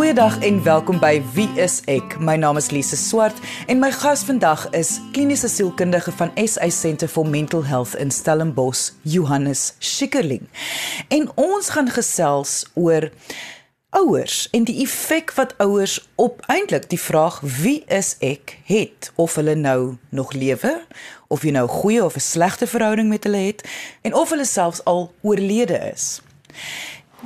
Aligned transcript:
Goeiedag 0.00 0.40
en 0.40 0.62
welkom 0.62 0.96
by 0.98 1.18
Wie 1.34 1.48
is 1.60 1.82
ek? 1.84 2.14
My 2.24 2.32
naam 2.40 2.56
is 2.56 2.70
Lise 2.72 2.96
Swart 2.96 3.36
en 3.68 3.82
my 3.82 3.90
gas 3.92 4.22
vandag 4.24 4.62
is 4.72 4.94
kliniese 5.12 5.48
sielkundige 5.52 6.14
van 6.16 6.30
SA 6.40 6.70
Centre 6.72 7.08
for 7.08 7.28
Mental 7.28 7.66
Health 7.68 7.92
in 8.00 8.08
Stellenbosch, 8.08 8.94
Johannes 9.02 9.74
Schikkerling. 9.78 10.48
En 11.12 11.28
ons 11.36 11.68
gaan 11.68 11.92
gesels 11.92 12.64
oor 12.80 13.10
ouers 13.90 14.46
en 14.56 14.64
die 14.64 14.78
effek 14.86 15.34
wat 15.36 15.52
ouers 15.60 15.98
op 16.16 16.40
eintlik 16.48 16.88
die 16.88 17.00
vraag 17.00 17.42
wie 17.60 17.82
is 17.84 18.14
ek 18.24 18.56
het 18.72 19.12
of 19.20 19.36
hulle 19.36 19.54
nou 19.54 19.98
nog 20.08 20.32
lewe 20.32 20.78
of 21.28 21.44
jy 21.44 21.52
nou 21.52 21.68
goeie 21.68 22.00
of 22.04 22.16
'n 22.16 22.24
slegte 22.24 22.66
verhouding 22.66 23.12
met 23.12 23.28
hulle 23.28 23.52
het 23.52 23.68
en 24.00 24.16
of 24.16 24.32
hulle 24.32 24.48
selfs 24.48 24.80
al 24.84 25.12
oorlede 25.20 25.92
is. 25.92 26.22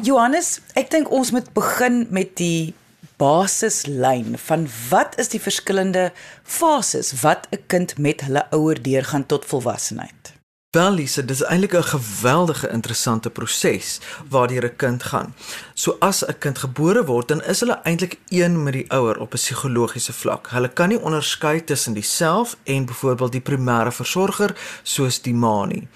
Johannes, 0.02 0.58
ek 0.74 0.88
dink 0.90 1.10
ons 1.14 1.30
moet 1.30 1.46
begin 1.54 2.00
met 2.10 2.32
die 2.40 2.74
basislyn 3.20 4.34
van 4.42 4.64
wat 4.90 5.14
is 5.22 5.30
die 5.30 5.38
verskillende 5.38 6.08
fases 6.42 7.12
wat 7.22 7.46
'n 7.54 7.62
kind 7.70 7.98
met 7.98 8.26
hulle 8.26 8.42
ouer 8.50 8.74
deurgaan 8.82 9.26
tot 9.26 9.46
volwassenheid. 9.46 10.33
Wel 10.74 10.92
Lise, 10.92 11.24
dis 11.24 11.42
eintlik 11.42 11.74
'n 11.74 11.82
geweldige 11.82 12.68
interessante 12.68 13.30
proses 13.30 14.00
waardeur 14.28 14.64
'n 14.64 14.76
kind 14.76 15.02
gaan. 15.02 15.34
So 15.74 15.96
as 15.98 16.26
'n 16.26 16.38
kind 16.38 16.58
gebore 16.58 17.04
word, 17.04 17.28
dan 17.28 17.42
is 17.42 17.60
hulle 17.60 17.80
eintlik 17.82 18.18
een 18.28 18.62
met 18.62 18.72
die 18.72 18.90
ouer 18.90 19.18
op 19.18 19.32
'n 19.32 19.36
psigologiese 19.36 20.12
vlak. 20.12 20.48
Hulle 20.50 20.68
kan 20.68 20.88
nie 20.88 21.00
onderskei 21.00 21.64
tussen 21.64 21.92
die 21.92 22.02
self 22.02 22.56
en 22.64 22.84
byvoorbeeld 22.84 23.32
die 23.32 23.40
primêre 23.40 23.92
versorger 23.92 24.56
soos 24.82 25.22
die 25.22 25.34
ma 25.34 25.64
nie. 25.64 25.88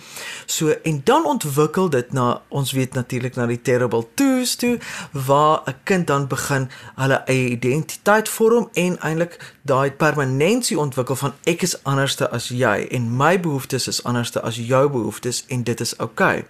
So 0.47 0.69
en 0.69 1.01
dan 1.05 1.25
ontwikkel 1.25 1.91
dit 1.91 2.13
na 2.13 2.43
ons 2.49 2.73
weet 2.73 2.93
natuurlik 2.93 3.35
na 3.35 3.47
die 3.47 3.63
terrible 3.63 4.07
twos 4.15 4.55
toe 4.55 4.79
waar 5.13 5.61
'n 5.65 5.75
kind 5.83 6.07
dan 6.07 6.27
begin 6.27 6.71
hulle 6.95 7.23
eie 7.25 7.49
identiteit 7.49 8.29
vorm 8.29 8.69
en 8.73 9.01
eintlik 9.01 9.55
daai 9.63 9.91
permanensie 9.91 10.79
ontwikkel 10.79 11.17
van 11.17 11.33
ek 11.45 11.63
is 11.63 11.85
anderste 11.85 12.31
as 12.31 12.49
jy 12.49 12.87
en 12.91 13.17
my 13.17 13.41
behoeftes 13.41 13.89
is 13.89 14.05
anderste 14.05 14.41
as 14.41 14.57
jou 14.69 14.85
behoeftes 14.89 15.45
en 15.49 15.65
dit 15.65 15.81
is 15.81 15.97
oukei. 15.97 16.39
Okay. 16.39 16.47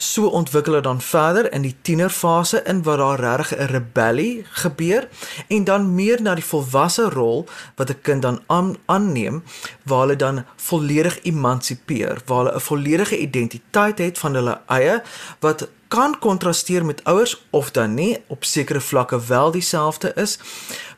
So 0.00 0.30
ontwikkel 0.32 0.72
dit 0.72 0.84
dan 0.84 1.00
verder 1.00 1.52
in 1.52 1.60
die 1.62 1.74
tienerfase 1.82 2.62
in 2.64 2.78
waar 2.82 2.96
daar 2.96 3.20
regtig 3.20 3.58
'n 3.58 3.68
rebellie 3.72 4.44
gebeur 4.50 5.08
en 5.48 5.64
dan 5.64 5.94
meer 5.94 6.22
na 6.22 6.34
die 6.34 6.44
volwasse 6.44 7.08
rol 7.08 7.48
wat 7.76 7.90
'n 7.90 8.00
kind 8.02 8.22
dan 8.22 8.40
aan, 8.46 8.76
aanneem 8.86 9.42
waar 9.84 10.00
hulle 10.00 10.16
dan 10.16 10.44
volledig 10.56 11.22
emansipeer, 11.22 12.22
waar 12.26 12.38
hulle 12.38 12.54
'n 12.54 12.60
volledige 12.60 13.18
identiteit 13.18 13.98
het 13.98 14.18
van 14.18 14.34
hulle 14.34 14.60
eie 14.66 15.02
wat 15.40 15.68
kan 15.88 16.18
kontrasteer 16.18 16.84
met 16.84 17.04
ouers 17.04 17.46
of 17.50 17.70
dan 17.70 17.94
nie 17.94 18.22
op 18.26 18.44
sekere 18.44 18.80
vlakke 18.80 19.26
wel 19.26 19.50
dieselfde 19.50 20.12
is, 20.14 20.38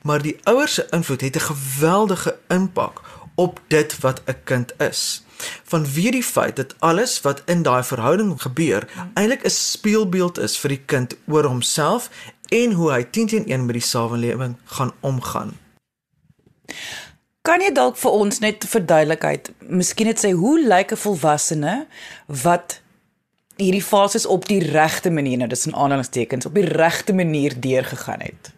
maar 0.02 0.22
die 0.22 0.38
ouers 0.42 0.74
se 0.74 0.86
invloed 0.90 1.20
het 1.20 1.36
'n 1.36 1.40
geweldige 1.54 2.38
impak 2.48 3.00
op 3.34 3.60
dit 3.68 3.98
wat 4.00 4.22
'n 4.26 4.36
kind 4.44 4.72
is 4.78 5.22
vanweë 5.72 6.12
die 6.16 6.24
feit 6.24 6.56
dat 6.56 6.74
alles 6.78 7.20
wat 7.26 7.42
in 7.50 7.62
daai 7.66 7.82
verhouding 7.84 8.34
gebeur 8.42 8.86
eintlik 9.14 9.44
'n 9.44 9.56
spieelbeeld 9.56 10.38
is 10.38 10.58
vir 10.58 10.68
die 10.68 10.84
kind 10.94 11.16
oor 11.26 11.44
homself 11.44 12.10
en 12.48 12.72
hoe 12.72 12.92
hy 12.92 13.02
teen 13.04 13.26
teen 13.26 13.50
een 13.50 13.66
met 13.66 13.78
die 13.80 13.88
samelewing 13.88 14.56
gaan 14.64 14.92
omgaan. 15.00 15.58
Kan 17.42 17.60
jy 17.60 17.72
dalk 17.72 17.96
vir 17.96 18.10
ons 18.10 18.38
net 18.38 18.64
verduidelikheid, 18.64 19.50
miskien 19.58 20.06
net 20.06 20.24
sê 20.24 20.30
hoe 20.30 20.60
lyk 20.60 20.92
'n 20.92 20.96
volwassene 20.96 21.86
wat 22.26 22.80
hierdie 23.56 23.82
fases 23.82 24.26
op 24.26 24.46
die 24.48 24.62
regte 24.70 25.10
manier, 25.10 25.38
nou 25.38 25.48
dis 25.48 25.66
in 25.66 25.74
aanhalingstekens, 25.74 26.46
op 26.46 26.54
die 26.54 26.66
regte 26.66 27.12
manier 27.12 27.60
deurgegaan 27.60 28.20
het? 28.20 28.52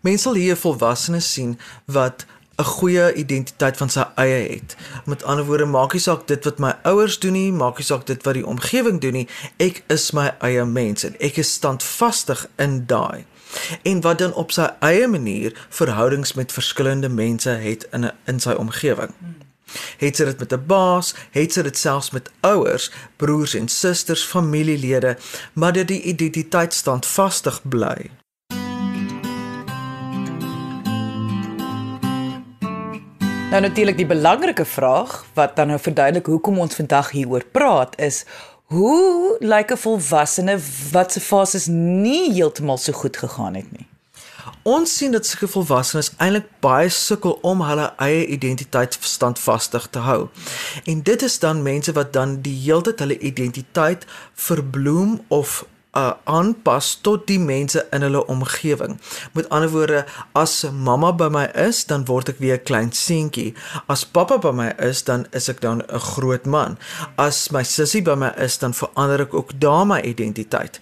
Mense 0.00 0.22
sal 0.22 0.34
hier 0.34 0.54
'n 0.54 0.64
volwassene 0.64 1.20
sien 1.20 1.58
wat 1.84 2.26
'n 2.58 2.64
goeie 2.64 3.14
identiteit 3.14 3.76
van 3.76 3.90
sy 3.90 4.04
eie 4.14 4.48
het. 4.48 4.76
Met 5.04 5.22
ander 5.22 5.44
woorde, 5.44 5.64
maak 5.64 5.92
nie 5.92 6.00
saak 6.00 6.26
dit 6.26 6.44
wat 6.44 6.58
my 6.58 6.72
ouers 6.82 7.18
doen 7.18 7.32
nie, 7.32 7.52
maak 7.52 7.76
nie 7.76 7.84
saak 7.84 8.06
dit 8.06 8.22
wat 8.24 8.34
die 8.34 8.46
omgewing 8.46 9.00
doen 9.00 9.12
nie, 9.12 9.28
ek 9.56 9.82
is 9.92 10.10
my 10.10 10.30
eie 10.40 10.64
mens 10.64 11.04
en 11.04 11.16
ek 11.20 11.36
is 11.36 11.52
standvastig 11.52 12.46
in 12.56 12.86
daai. 12.86 13.24
En 13.82 14.00
wat 14.00 14.18
dan 14.18 14.34
op 14.34 14.52
sy 14.52 14.68
eie 14.80 15.08
manier 15.08 15.66
verhoudings 15.68 16.32
met 16.32 16.52
verskillende 16.52 17.08
mense 17.08 17.50
het 17.50 17.88
in 17.92 18.04
'n 18.04 18.12
in 18.24 18.40
sy 18.40 18.52
omgewing. 18.52 19.12
Het 19.98 20.16
sy 20.16 20.24
dit 20.24 20.38
met 20.38 20.52
'n 20.52 20.66
baas, 20.66 21.14
het 21.30 21.52
sy 21.52 21.62
dit 21.62 21.78
selfs 21.78 22.10
met 22.10 22.30
ouers, 22.40 22.90
broers 23.16 23.54
en 23.54 23.68
susters, 23.68 24.24
familielede, 24.24 25.16
maar 25.52 25.72
dat 25.72 25.88
die 25.88 26.02
identiteit 26.02 26.74
standvastig 26.74 27.60
bly. 27.68 28.10
Nou 33.50 33.60
natuurlik 33.60 33.96
die 33.96 34.06
belangrike 34.06 34.64
vraag 34.64 35.24
wat 35.34 35.56
dan 35.56 35.66
nou 35.70 35.78
verduidelik 35.80 36.26
hoekom 36.26 36.58
ons 36.58 36.74
vandag 36.74 37.10
hieroor 37.14 37.44
praat 37.54 37.92
is 38.02 38.24
hoe 38.74 39.36
lyk 39.38 39.70
'n 39.70 39.76
volwassene 39.76 40.58
wat 40.92 41.12
se 41.12 41.20
fases 41.20 41.66
nie 41.66 42.32
heeltemal 42.32 42.76
so 42.76 42.92
goed 42.92 43.16
gegaan 43.16 43.54
het 43.54 43.72
nie. 43.72 43.86
Ons 44.62 44.96
sien 44.96 45.12
dat 45.12 45.26
sulke 45.26 45.48
volwassenes 45.48 46.10
eintlik 46.16 46.46
baie 46.60 46.88
sukkel 46.88 47.38
om 47.42 47.60
hulle 47.60 47.92
eie 47.96 48.26
identiteit 48.26 48.98
standvastig 49.00 49.86
te 49.90 49.98
hou. 49.98 50.28
En 50.84 51.02
dit 51.02 51.22
is 51.22 51.38
dan 51.38 51.62
mense 51.62 51.92
wat 51.92 52.12
dan 52.12 52.40
die 52.40 52.58
hele 52.60 52.82
tyd 52.82 52.98
hulle 52.98 53.18
identiteit 53.18 54.06
verbloem 54.34 55.20
of 55.28 55.66
uh, 55.96 56.12
aanpas 56.24 56.98
tot 57.02 57.26
die 57.26 57.38
mense 57.40 57.86
in 57.90 58.04
hulle 58.04 58.22
omgewing. 58.26 58.98
Met 59.32 59.48
ander 59.48 59.70
woorde, 59.72 60.04
as 60.32 60.64
mamma 60.72 61.12
by 61.12 61.28
my 61.32 61.44
is, 61.66 61.84
dan 61.88 62.04
word 62.08 62.28
ek 62.28 62.40
weer 62.42 62.58
'n 62.60 62.66
klein 62.68 62.92
seentjie. 62.92 63.54
As 63.88 64.04
pappa 64.04 64.38
by 64.38 64.52
my 64.52 64.70
is, 64.78 65.02
dan 65.02 65.26
is 65.32 65.48
ek 65.48 65.60
dan 65.60 65.82
'n 65.82 65.98
groot 65.98 66.44
man. 66.44 66.78
As 67.16 67.48
my 67.50 67.62
sussie 67.62 68.02
by 68.02 68.14
my 68.14 68.32
is, 68.36 68.58
dan 68.58 68.74
verander 68.74 69.20
ek 69.20 69.34
ook 69.34 69.60
daar 69.60 69.86
my 69.86 70.00
identiteit. 70.00 70.80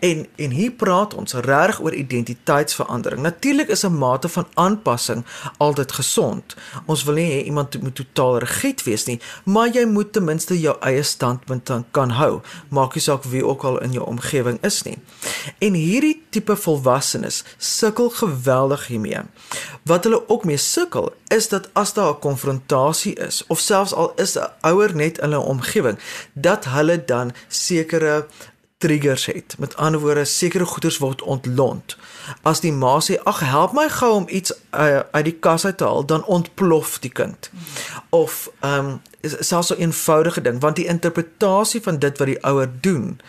En 0.00 0.26
en 0.36 0.50
hier 0.50 0.70
praat 0.70 1.14
ons 1.14 1.32
reg 1.32 1.80
oor 1.80 1.92
identiteitsverandering. 1.92 3.20
Natuurlik 3.22 3.68
is 3.68 3.84
'n 3.84 3.98
mate 3.98 4.28
van 4.28 4.46
aanpassing 4.54 5.24
altyd 5.58 5.92
gesond. 5.92 6.56
Ons 6.86 7.04
wil 7.04 7.14
nie 7.14 7.30
hê 7.30 7.44
iemand 7.44 7.82
moet 7.82 7.94
totaal 7.94 8.38
rigied 8.38 8.82
wees 8.82 9.04
nie, 9.04 9.20
maar 9.44 9.68
jy 9.68 9.84
moet 9.84 10.12
ten 10.12 10.24
minste 10.24 10.60
jou 10.60 10.76
eie 10.80 11.02
standpunt 11.02 11.70
kan 11.90 12.10
hou. 12.10 12.40
Maak 12.68 12.94
nie 12.94 13.02
saak 13.02 13.24
wie 13.24 13.46
ook 13.46 13.64
al 13.64 13.80
in 13.82 13.92
jou 13.92 14.06
omgewing 14.06 14.45
omgewing 14.46 14.62
is 14.64 14.82
nie. 14.82 14.98
En 15.58 15.74
hierdie 15.74 16.22
tipe 16.30 16.56
volwassenes 16.56 17.44
sukkel 17.58 18.10
geweldig 18.10 18.86
hiermee. 18.86 19.20
Wat 19.84 20.04
hulle 20.04 20.28
ook 20.28 20.44
mee 20.44 20.56
sukkel 20.56 21.12
is 21.28 21.48
dat 21.48 21.68
as 21.72 21.92
daar 21.92 22.14
'n 22.14 22.18
konfrontasie 22.18 23.14
is 23.14 23.44
of 23.46 23.58
selfs 23.58 23.94
al 23.94 24.12
is 24.16 24.36
'n 24.36 24.48
ouer 24.60 24.94
net 24.94 25.18
in 25.18 25.30
hulle 25.30 25.44
omgewing, 25.44 25.98
dat 26.32 26.64
hulle 26.64 27.04
dan 27.04 27.32
sekere 27.48 28.26
triggers 28.78 29.26
het. 29.26 29.54
Met 29.58 29.76
ander 29.76 30.00
woorde, 30.00 30.24
sekere 30.24 30.64
goederes 30.64 30.98
word 30.98 31.22
ontlont. 31.22 31.96
As 32.42 32.60
die 32.60 32.72
ma 32.72 33.00
sê, 33.00 33.22
"Ag, 33.22 33.40
help 33.40 33.72
my 33.72 33.88
gou 33.88 34.14
om 34.14 34.24
iets 34.28 34.52
uh, 34.74 35.00
uit 35.10 35.24
die 35.24 35.38
kas 35.38 35.64
uit 35.64 35.76
te 35.76 35.84
haal," 35.84 36.04
dan 36.04 36.24
ontplof 36.24 36.98
die 36.98 37.12
kind. 37.12 37.50
Of 38.08 38.50
ehm 38.60 38.86
um, 38.86 39.00
is 39.26 39.48
selfs 39.48 39.68
so 39.68 39.74
'n 39.74 39.80
eenvoudige 39.88 40.40
ding, 40.40 40.60
want 40.60 40.76
die 40.76 40.86
interpretasie 40.86 41.82
van 41.82 41.98
dit 41.98 42.18
wat 42.18 42.26
die 42.26 42.42
ouer 42.44 42.70
doen, 42.80 43.20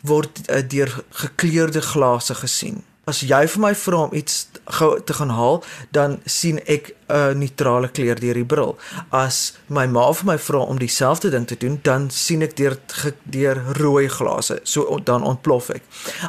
word 0.00 0.40
uh, 0.48 0.62
deur 0.68 1.04
gekleurde 1.10 1.80
glase 1.80 2.34
gesien. 2.34 2.82
As 3.04 3.20
jy 3.20 3.42
vir 3.52 3.60
my 3.60 3.74
vra 3.76 4.04
om 4.06 4.14
iets 4.16 4.46
gou 4.78 4.94
te 5.04 5.12
gaan 5.12 5.32
haal, 5.36 5.62
dan 5.92 6.20
sien 6.24 6.60
ek 6.64 6.94
'n 7.08 7.12
uh, 7.12 7.34
neutrale 7.36 7.88
kleur 7.88 8.20
deur 8.20 8.34
die 8.34 8.44
bril. 8.44 8.76
As 9.10 9.52
my 9.68 9.86
ma 9.86 10.12
vir 10.12 10.26
my 10.26 10.38
vra 10.38 10.58
om 10.58 10.78
dieselfde 10.78 11.30
ding 11.30 11.46
te 11.46 11.56
doen, 11.56 11.78
dan 11.82 12.10
sien 12.10 12.42
ek 12.42 12.56
deur 12.56 12.78
deur 13.24 13.60
rooi 13.76 14.08
glase. 14.08 14.60
So 14.62 15.00
dan 15.04 15.22
ontplof 15.22 15.68
ek. 15.70 15.82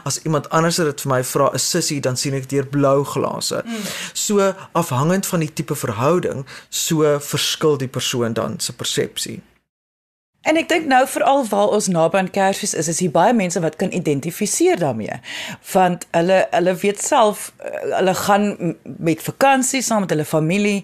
As 0.04 0.20
iemand 0.24 0.50
anders 0.50 0.76
dit 0.76 1.02
vir 1.02 1.10
my 1.10 1.24
vra, 1.24 1.50
'n 1.54 1.60
sussie, 1.60 2.02
dan 2.02 2.18
sien 2.18 2.34
ek 2.34 2.50
deur 2.50 2.66
blou 2.66 3.04
glase. 3.04 3.64
Mm. 3.66 3.84
So 4.14 4.54
afhangend 4.72 5.26
van 5.26 5.40
die 5.40 5.54
tipe 5.54 5.76
verhouding, 5.76 6.46
so 6.70 7.20
verskil 7.20 7.78
die 7.78 7.88
persoon 7.88 8.34
dan 8.34 8.60
se 8.60 8.74
persepsie. 8.74 9.42
En 10.46 10.60
ek 10.62 10.70
dink 10.70 10.86
nou 10.90 11.02
veral 11.10 11.46
waar 11.50 11.74
ons 11.74 11.88
naby 11.90 12.20
aan 12.22 12.30
Kersfees 12.30 12.76
is, 12.78 12.90
is 12.92 13.02
hier 13.02 13.14
baie 13.14 13.34
mense 13.34 13.60
wat 13.64 13.80
kan 13.82 13.94
identifiseer 13.94 14.78
daarmee. 14.78 15.18
Want 15.74 16.06
hulle 16.14 16.44
hulle 16.52 16.76
weet 16.82 17.02
self 17.02 17.48
eh, 17.58 17.80
hulle 17.98 18.14
gaan 18.26 18.76
met 18.84 19.24
vakansie 19.26 19.82
saam 19.82 20.06
met 20.06 20.14
hulle 20.14 20.28
familie. 20.30 20.84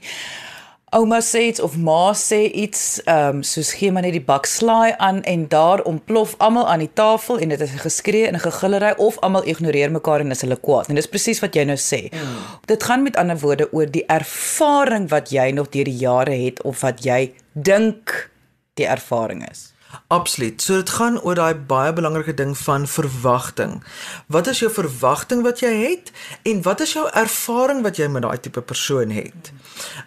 Ouma 0.98 1.22
sê 1.24 1.46
iets 1.48 1.62
of 1.64 1.78
ma 1.80 2.10
sê 2.18 2.40
iets, 2.64 2.82
ehm 3.06 3.38
um, 3.38 3.44
soos 3.48 3.70
gee 3.80 3.94
maar 3.94 4.04
net 4.04 4.18
die 4.18 4.24
bak 4.32 4.50
slaai 4.50 4.98
aan 4.98 5.22
en 5.30 5.46
daar 5.54 5.86
ontplof 5.88 6.34
almal 6.44 6.68
aan 6.68 6.82
die 6.84 6.92
tafel 6.94 7.40
en 7.40 7.54
dit 7.54 7.62
is 7.62 7.78
geskree 7.86 8.26
en 8.28 8.40
gegillery 8.42 8.92
of 8.98 9.22
almal 9.22 9.46
ignoreer 9.48 9.94
mekaar 9.94 10.26
en 10.26 10.36
is 10.36 10.42
hulle 10.42 10.58
kwaad. 10.58 10.90
En 10.90 11.00
dis 11.00 11.08
presies 11.08 11.40
wat 11.46 11.56
jy 11.56 11.64
nou 11.70 11.78
sê. 11.78 12.02
Mm. 12.10 12.34
Dit 12.66 12.84
gaan 12.84 13.06
met 13.06 13.16
ander 13.16 13.40
woorde 13.40 13.70
oor 13.72 13.88
die 13.88 14.04
ervaring 14.10 15.08
wat 15.14 15.32
jy 15.32 15.52
nog 15.56 15.70
deur 15.70 15.88
die 15.88 16.02
jare 16.02 16.36
het 16.48 16.60
of 16.66 16.82
wat 16.82 17.06
jy 17.06 17.22
dink 17.54 18.31
die 18.74 18.88
ervaring 18.88 19.50
is. 19.50 19.72
Absoluut. 20.08 20.62
So 20.62 20.76
dit 20.76 20.90
gaan 20.90 21.20
oor 21.22 21.36
daai 21.36 21.56
baie 21.56 21.94
belangrike 21.94 22.34
ding 22.34 22.58
van 22.58 22.88
verwagting. 22.88 23.84
Wat 24.32 24.48
is 24.48 24.60
jou 24.64 24.72
verwagting 24.72 25.44
wat 25.44 25.60
jy 25.60 25.72
het 25.82 26.12
en 26.48 26.62
wat 26.64 26.80
is 26.80 26.94
jou 26.94 27.08
ervaring 27.12 27.82
wat 27.84 28.00
jy 28.00 28.08
met 28.08 28.24
daai 28.24 28.40
tipe 28.40 28.62
persoon 28.62 29.12
het? 29.12 29.52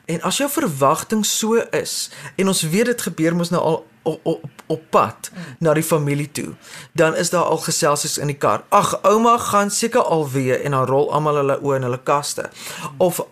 En 0.09 0.23
as 0.23 0.41
jou 0.41 0.49
verwagting 0.51 1.27
so 1.27 1.61
is 1.71 2.11
en 2.37 2.49
ons 2.49 2.63
weet 2.63 2.93
dit 2.93 3.09
gebeur 3.09 3.37
mos 3.37 3.53
nou 3.53 3.63
al 3.63 3.83
op 4.05 4.21
op, 4.23 4.43
op 4.67 4.83
pad 4.91 5.31
na 5.59 5.73
die 5.73 5.83
familie 5.83 6.31
toe, 6.31 6.51
dan 6.93 7.17
is 7.17 7.31
daar 7.33 7.49
al 7.49 7.63
geselsies 7.65 8.19
in 8.19 8.29
die 8.29 8.37
kar. 8.37 8.65
Ag, 8.69 8.99
ouma 9.03 9.39
gaan 9.39 9.71
seker 9.71 10.03
alweer 10.03 10.61
en 10.61 10.77
dan 10.77 10.85
rol 10.91 11.09
almal 11.13 11.41
hulle 11.41 11.57
oë 11.63 11.79
in 11.81 11.89
hulle 11.89 12.01
kaste. 12.05 12.51
Of 13.01 13.23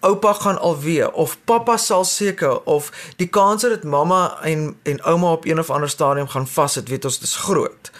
oupa 0.00 0.32
gaan 0.32 0.58
alweer 0.58 1.12
of 1.12 1.36
pappa 1.44 1.76
sal 1.76 2.04
seker 2.04 2.62
of 2.64 2.90
die 3.16 3.28
kans 3.28 3.62
dat 3.62 3.84
mamma 3.84 4.38
en 4.42 4.76
en 4.82 5.02
ouma 5.02 5.32
op 5.32 5.44
een 5.44 5.58
of 5.58 5.70
ander 5.70 5.90
stadium 5.90 6.28
gaan 6.28 6.48
vassit, 6.48 6.88
weet 6.88 7.04
ons 7.04 7.18
dis 7.18 7.36
groot. 7.36 7.90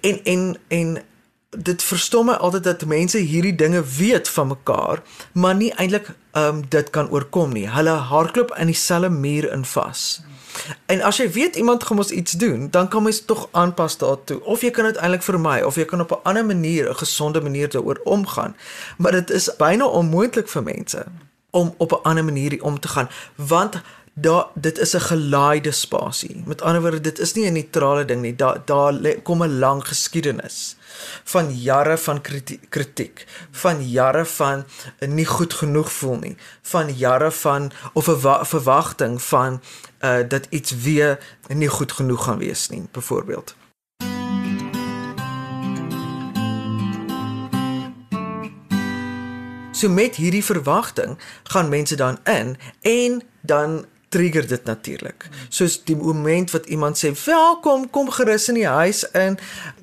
En 0.00 0.20
en 0.24 0.56
en 0.68 1.02
dit 1.50 1.82
verstom 1.82 2.26
my 2.26 2.32
altyd 2.32 2.64
dat 2.64 2.84
mense 2.84 3.18
hierdie 3.18 3.54
dinge 3.54 3.82
weet 3.96 4.28
van 4.28 4.46
mekaar, 4.46 5.02
maar 5.32 5.54
nie 5.54 5.72
eintlik 5.74 6.10
ehm 6.32 6.56
um, 6.56 6.64
dit 6.68 6.90
kan 6.90 7.10
oorkom 7.10 7.52
nie. 7.52 7.68
Hulle 7.70 7.90
hardloop 8.10 8.56
in 8.58 8.66
dieselfde 8.66 9.10
muur 9.10 9.52
in 9.52 9.64
vas. 9.64 10.20
Hmm. 10.22 10.33
En 10.86 11.02
as 11.02 11.16
jy 11.16 11.30
weet 11.30 11.56
iemand 11.56 11.84
gaan 11.84 11.96
mos 11.96 12.10
iets 12.10 12.32
doen, 12.32 12.70
dan 12.70 12.88
kan 12.88 13.02
mens 13.02 13.24
tog 13.24 13.48
aanpas 13.50 13.98
daartoe. 13.98 14.40
Of 14.44 14.60
jy 14.60 14.70
kan 14.70 14.84
dit 14.84 14.96
eintlik 14.96 15.22
vermy 15.22 15.60
of 15.60 15.74
jy 15.74 15.84
kan 15.84 16.00
op 16.00 16.10
'n 16.10 16.22
ander 16.22 16.44
manier, 16.44 16.88
'n 16.88 16.96
gesonde 16.96 17.40
manier 17.40 17.68
daaroor 17.68 18.00
omgaan. 18.04 18.56
Maar 18.98 19.12
dit 19.12 19.30
is 19.30 19.56
byna 19.56 19.86
onmoontlik 19.86 20.48
vir 20.48 20.62
mense 20.62 21.04
om 21.50 21.74
op 21.76 21.92
'n 21.92 22.02
ander 22.02 22.24
manier 22.24 22.62
om 22.62 22.80
te 22.80 22.88
gaan, 22.88 23.08
want 23.34 23.82
daar 24.14 24.46
dit 24.54 24.78
is 24.78 24.94
'n 24.94 25.00
gelaaide 25.00 25.70
spasie. 25.70 26.42
Met 26.46 26.62
ander 26.62 26.80
woorde, 26.80 27.00
dit 27.00 27.18
is 27.18 27.32
nie 27.34 27.46
'n 27.46 27.52
neutrale 27.52 28.04
ding 28.04 28.20
nie. 28.20 28.36
Daar 28.36 28.62
daar 28.64 29.14
kom 29.22 29.42
'n 29.42 29.58
lang 29.58 29.88
geskiedenis 29.88 30.76
van 31.24 31.54
jare 31.54 31.98
van 31.98 32.20
kritiek, 32.68 33.26
van 33.50 33.88
jare 33.88 34.24
van 34.24 34.64
nie 34.98 35.26
goed 35.26 35.54
genoeg 35.54 35.92
voel 35.92 36.16
nie, 36.16 36.36
van 36.62 36.94
jare 36.94 37.30
van 37.30 37.72
of 37.92 38.06
'n 38.08 38.44
verwagting 38.44 39.22
van 39.22 39.62
uh 40.00 40.28
dat 40.28 40.46
iets 40.48 40.70
weer 40.70 41.18
nie 41.48 41.68
goed 41.68 41.92
genoeg 41.92 42.24
gaan 42.24 42.38
wees 42.38 42.68
nie, 42.68 42.88
byvoorbeeld. 42.90 43.54
So 49.70 49.88
met 49.88 50.14
hierdie 50.14 50.44
verwagting 50.44 51.18
gaan 51.42 51.68
mense 51.68 51.96
dan 51.96 52.18
in 52.24 52.56
en 52.80 53.22
dan 53.40 53.86
trigger 54.14 54.46
dit 54.46 54.64
natuurlik. 54.64 55.26
Soos 55.48 55.80
die 55.88 55.96
oomblik 55.98 56.52
wat 56.54 56.66
iemand 56.66 56.98
sê, 56.98 57.10
"Welkom, 57.24 57.90
kom 57.90 58.10
gerus 58.10 58.48
in 58.48 58.54
die 58.54 58.66
huis 58.66 59.02
in. 59.10 59.38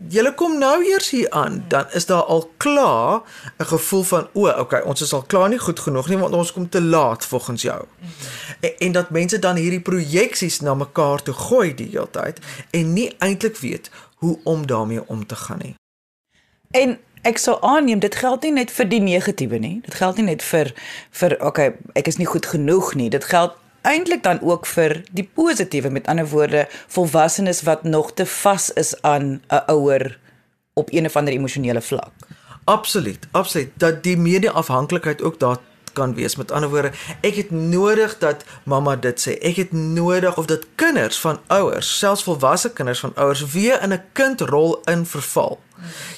Julle 0.10 0.34
kom 0.34 0.58
nou 0.58 0.86
eers 0.86 1.10
hier 1.10 1.30
aan." 1.30 1.66
Dan 1.68 1.86
is 1.92 2.06
daar 2.06 2.24
al 2.24 2.52
klaar 2.58 3.22
'n 3.58 3.66
gevoel 3.66 4.04
van, 4.04 4.28
"O, 4.34 4.48
okay, 4.48 4.82
ons 4.82 5.02
is 5.02 5.14
al 5.14 5.24
klaar 5.24 5.50
nie 5.50 5.60
goed 5.60 5.80
genoeg 5.80 6.08
nie 6.08 6.18
want 6.18 6.34
ons 6.34 6.54
kom 6.54 6.70
te 6.70 6.82
laat 6.82 7.26
volgens 7.26 7.62
jou." 7.62 7.86
En, 8.60 8.78
en 8.78 8.92
dat 8.92 9.10
mense 9.10 9.40
dan 9.40 9.56
hierdie 9.56 9.82
projeksies 9.82 10.60
na 10.60 10.74
mekaar 10.74 11.22
toe 11.22 11.34
gooi 11.34 11.76
die 11.76 11.90
hele 11.92 12.10
tyd 12.12 12.40
en 12.70 12.94
nie 12.94 13.16
eintlik 13.18 13.58
weet 13.58 13.90
hoe 14.16 14.40
om 14.44 14.68
daarmee 14.68 15.08
om 15.08 15.26
te 15.26 15.36
gaan 15.36 15.60
nie. 15.64 15.76
En 16.72 17.00
Ek 17.22 17.38
sou 17.38 17.54
aanneem 17.62 18.00
dit 18.02 18.16
geld 18.18 18.42
nie 18.48 18.52
net 18.52 18.72
vir 18.74 18.88
die 18.90 19.00
negatiewe 19.00 19.60
nie. 19.62 19.76
Dit 19.86 19.94
geld 20.00 20.18
nie 20.18 20.26
net 20.26 20.42
vir 20.42 20.72
vir 21.20 21.36
okay, 21.46 21.68
ek 21.94 22.08
is 22.10 22.18
nie 22.18 22.26
goed 22.26 22.48
genoeg 22.50 22.96
nie. 22.98 23.10
Dit 23.14 23.28
geld 23.30 23.54
eintlik 23.82 24.24
dan 24.24 24.42
ook 24.42 24.66
vir 24.66 25.02
die 25.12 25.30
positiewe 25.34 25.90
met 25.90 26.08
ander 26.08 26.28
woorde 26.28 26.68
volwassenes 26.88 27.62
wat 27.62 27.84
nog 27.84 28.14
te 28.14 28.26
vas 28.26 28.74
is 28.74 29.02
aan 29.02 29.42
'n 29.50 29.64
ouer 29.68 30.20
op 30.74 30.92
een 30.92 31.06
of 31.06 31.16
ander 31.16 31.34
emosionele 31.34 31.82
vlak. 31.82 32.12
Absoluut, 32.64 33.28
absoluut 33.32 33.72
dat 33.76 34.04
die 34.04 34.18
mede-afhanklikheid 34.18 35.22
ook 35.22 35.40
daar 35.40 35.58
kan 35.94 36.14
wees. 36.16 36.36
Met 36.36 36.52
ander 36.52 36.70
woorde, 36.70 36.92
ek 37.22 37.36
het 37.36 37.52
nodig 37.52 38.18
dat 38.18 38.44
mamma 38.64 38.96
dit 38.96 39.20
sê. 39.20 39.36
Ek 39.40 39.56
het 39.56 39.72
nodig 39.72 40.38
of 40.38 40.46
dat 40.46 40.66
kinders 40.76 41.20
van 41.20 41.40
ouers, 41.48 41.98
selfs 41.98 42.24
volwasse 42.24 42.74
kinders 42.74 43.00
van 43.00 43.16
ouers 43.16 43.46
weer 43.52 43.82
in 43.82 43.94
'n 43.94 44.04
kindrol 44.14 44.82
in 44.84 45.06
verval. 45.06 45.60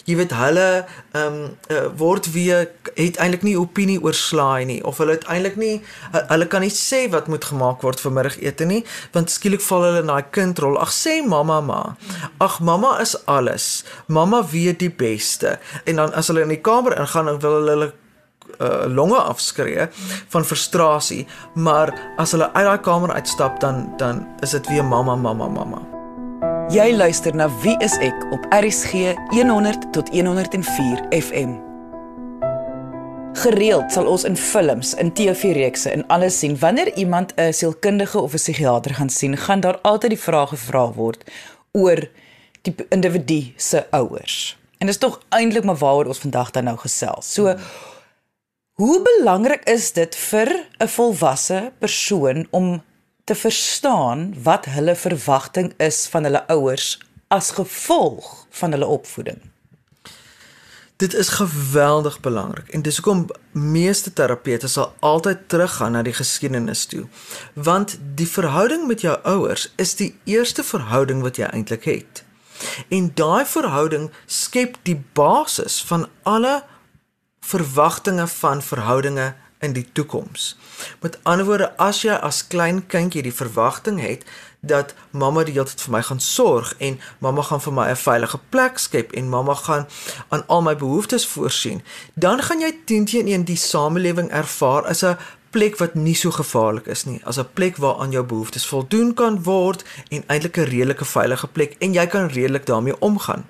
Jy 0.08 0.18
weet 0.20 0.36
hulle 0.38 0.68
ehm 1.14 1.26
um, 1.28 1.38
uh, 1.72 1.88
word 1.98 2.32
weer 2.34 2.68
het 2.98 3.18
eintlik 3.22 3.46
nie 3.48 3.56
opinie 3.60 4.00
oor 4.04 4.16
slaai 4.18 4.66
nie 4.70 4.80
of 4.84 5.00
hulle 5.02 5.16
het 5.18 5.26
eintlik 5.32 5.56
nie 5.62 5.76
hulle 6.12 6.48
kan 6.52 6.66
nie 6.66 6.74
sê 6.74 7.06
wat 7.14 7.30
moet 7.32 7.46
gemaak 7.46 7.82
word 7.86 8.02
vir 8.04 8.14
middagete 8.18 8.68
nie 8.70 8.84
want 9.16 9.34
skielik 9.34 9.64
val 9.70 9.88
hulle 9.88 10.04
in 10.04 10.12
daai 10.12 10.30
kindrol. 10.36 10.78
Ag 10.82 10.94
sê 10.94 11.20
mamma 11.26 11.62
ma. 11.62 11.82
Ag 12.44 12.60
mamma 12.60 12.98
is 13.02 13.16
alles. 13.26 13.84
Mamma 14.08 14.44
weet 14.52 14.80
die 14.84 14.92
beste. 14.92 15.58
En 15.86 16.02
dan 16.02 16.14
as 16.14 16.32
hulle 16.32 16.46
in 16.46 16.56
die 16.56 16.62
kamer 16.62 16.98
ingaan 17.00 17.32
dan 17.32 17.40
wil 17.44 17.60
hulle 17.60 17.76
hulle 17.78 17.92
uh, 18.60 18.86
longe 18.88 19.18
afskree 19.18 19.88
van 20.28 20.46
frustrasie, 20.46 21.28
maar 21.54 21.94
as 22.18 22.36
hulle 22.36 22.52
uit 22.54 22.66
daai 22.66 22.80
kamer 22.86 23.16
uitstap 23.18 23.60
dan 23.64 23.90
dan 23.98 24.28
is 24.42 24.56
dit 24.58 24.68
weer 24.68 24.86
mamma 24.86 25.16
mamma 25.16 25.48
mamma. 25.48 25.93
Jy 26.74 26.96
luister 26.98 27.36
na 27.38 27.46
Wie 27.62 27.76
is 27.86 27.94
ek 28.02 28.24
op 28.34 28.48
RCG 28.50 29.12
100 29.30 29.84
tot 29.94 30.08
104 30.10 31.04
FM. 31.14 31.52
Gereeld 33.44 33.92
sal 33.94 34.08
ons 34.10 34.24
in 34.26 34.34
films, 34.34 34.96
in 34.98 35.12
TV-reekse 35.14 35.92
en 35.94 36.02
alles 36.16 36.40
sien 36.42 36.56
wanneer 36.58 36.90
iemand 36.98 37.36
'n 37.38 37.54
sielkundige 37.54 38.18
of 38.20 38.34
'n 38.34 38.42
psigiatër 38.42 38.94
gaan 38.94 39.10
sien, 39.10 39.38
gaan 39.38 39.60
daar 39.60 39.78
altyd 39.82 40.10
die 40.10 40.20
vraag 40.20 40.50
gevra 40.50 40.94
word 40.94 41.24
oor 41.72 42.10
die 42.62 42.76
individu 42.90 43.54
se 43.56 43.86
ouers. 43.92 44.58
En 44.78 44.88
dit 44.88 44.96
is 44.96 45.02
tog 45.02 45.22
eintlik 45.30 45.64
maar 45.64 45.78
waaroor 45.78 46.06
ons 46.06 46.26
vandag 46.26 46.52
dan 46.52 46.64
nou 46.64 46.78
gesels. 46.78 47.34
So 47.34 47.56
hoe 48.72 49.02
belangrik 49.02 49.64
is 49.64 49.92
dit 49.92 50.16
vir 50.16 50.66
'n 50.80 50.88
volwasse 50.88 51.72
persoon 51.80 52.48
om 52.50 52.82
te 53.24 53.36
verstaan 53.36 54.44
wat 54.44 54.66
hulle 54.66 54.96
verwagting 54.96 55.74
is 55.78 56.08
van 56.12 56.24
hulle 56.24 56.48
ouers 56.48 57.00
as 57.28 57.52
gevolg 57.52 58.48
van 58.50 58.72
hulle 58.72 58.86
opvoeding. 58.86 59.42
Dit 60.96 61.14
is 61.14 61.30
geweldig 61.30 62.20
belangrik 62.20 62.68
en 62.70 62.82
dis 62.82 62.98
hoekom 62.98 63.26
meeste 63.52 64.14
terapeute 64.14 64.68
sal 64.68 64.94
altyd 65.00 65.48
teruggaan 65.48 65.92
na 65.92 66.02
die 66.02 66.14
geskiedenis 66.14 66.86
toe. 66.86 67.08
Want 67.54 67.98
die 68.16 68.28
verhouding 68.28 68.88
met 68.88 69.02
jou 69.02 69.16
ouers 69.24 69.72
is 69.76 69.96
die 69.96 70.16
eerste 70.24 70.64
verhouding 70.64 71.22
wat 71.22 71.40
jy 71.40 71.50
eintlik 71.50 71.84
het. 71.84 72.24
En 72.88 73.12
daai 73.16 73.46
verhouding 73.46 74.12
skep 74.26 74.78
die 74.84 75.00
basis 75.14 75.82
van 75.82 76.08
alle 76.24 76.64
verwagtinge 77.44 78.28
van 78.28 78.62
verhoudinge 78.62 79.34
in 79.64 79.74
die 79.74 79.88
toekoms. 79.92 80.58
Met 81.00 81.18
ander 81.24 81.46
woorde, 81.48 81.72
as 81.78 82.02
jy 82.04 82.14
as 82.14 82.48
klein 82.48 82.84
kindjie 82.88 83.24
die 83.24 83.36
verwagting 83.36 84.02
het 84.04 84.26
dat 84.64 84.94
mamma 85.12 85.44
die 85.44 85.54
hele 85.56 85.68
tyd 85.68 85.82
vir 85.84 85.92
my 85.92 86.02
gaan 86.08 86.22
sorg 86.24 86.72
en 86.80 87.00
mamma 87.24 87.44
gaan 87.44 87.62
vir 87.62 87.74
my 87.74 87.88
'n 87.92 88.00
veilige 88.00 88.40
plek 88.50 88.80
skep 88.80 89.12
en 89.12 89.30
mamma 89.30 89.56
gaan 89.56 89.88
aan 90.30 90.44
al 90.48 90.62
my 90.62 90.76
behoeftes 90.76 91.28
voorsien, 91.28 91.84
dan 92.14 92.42
gaan 92.42 92.60
jy 92.60 92.72
teen 92.86 93.06
teen 93.06 93.28
in 93.28 93.44
die 93.44 93.58
samelewing 93.58 94.32
ervaar 94.32 94.86
as 94.86 95.04
'n 95.04 95.18
plek 95.54 95.78
wat 95.78 95.96
nie 95.96 96.16
so 96.16 96.32
gevaarlik 96.32 96.88
is 96.88 97.06
nie, 97.06 97.20
as 97.24 97.38
'n 97.38 97.54
plek 97.54 97.78
waar 97.78 97.96
aan 97.96 98.12
jou 98.12 98.24
behoeftes 98.24 98.66
voldoen 98.66 99.14
kan 99.14 99.44
word 99.44 99.84
en 100.10 100.24
eintlik 100.28 100.58
'n 100.58 100.70
redelike 100.76 101.06
veilige 101.06 101.48
plek 101.48 101.76
en 101.80 101.94
jy 101.94 102.08
kan 102.08 102.28
redelik 102.28 102.66
daarmee 102.66 103.00
omgaan. 103.00 103.46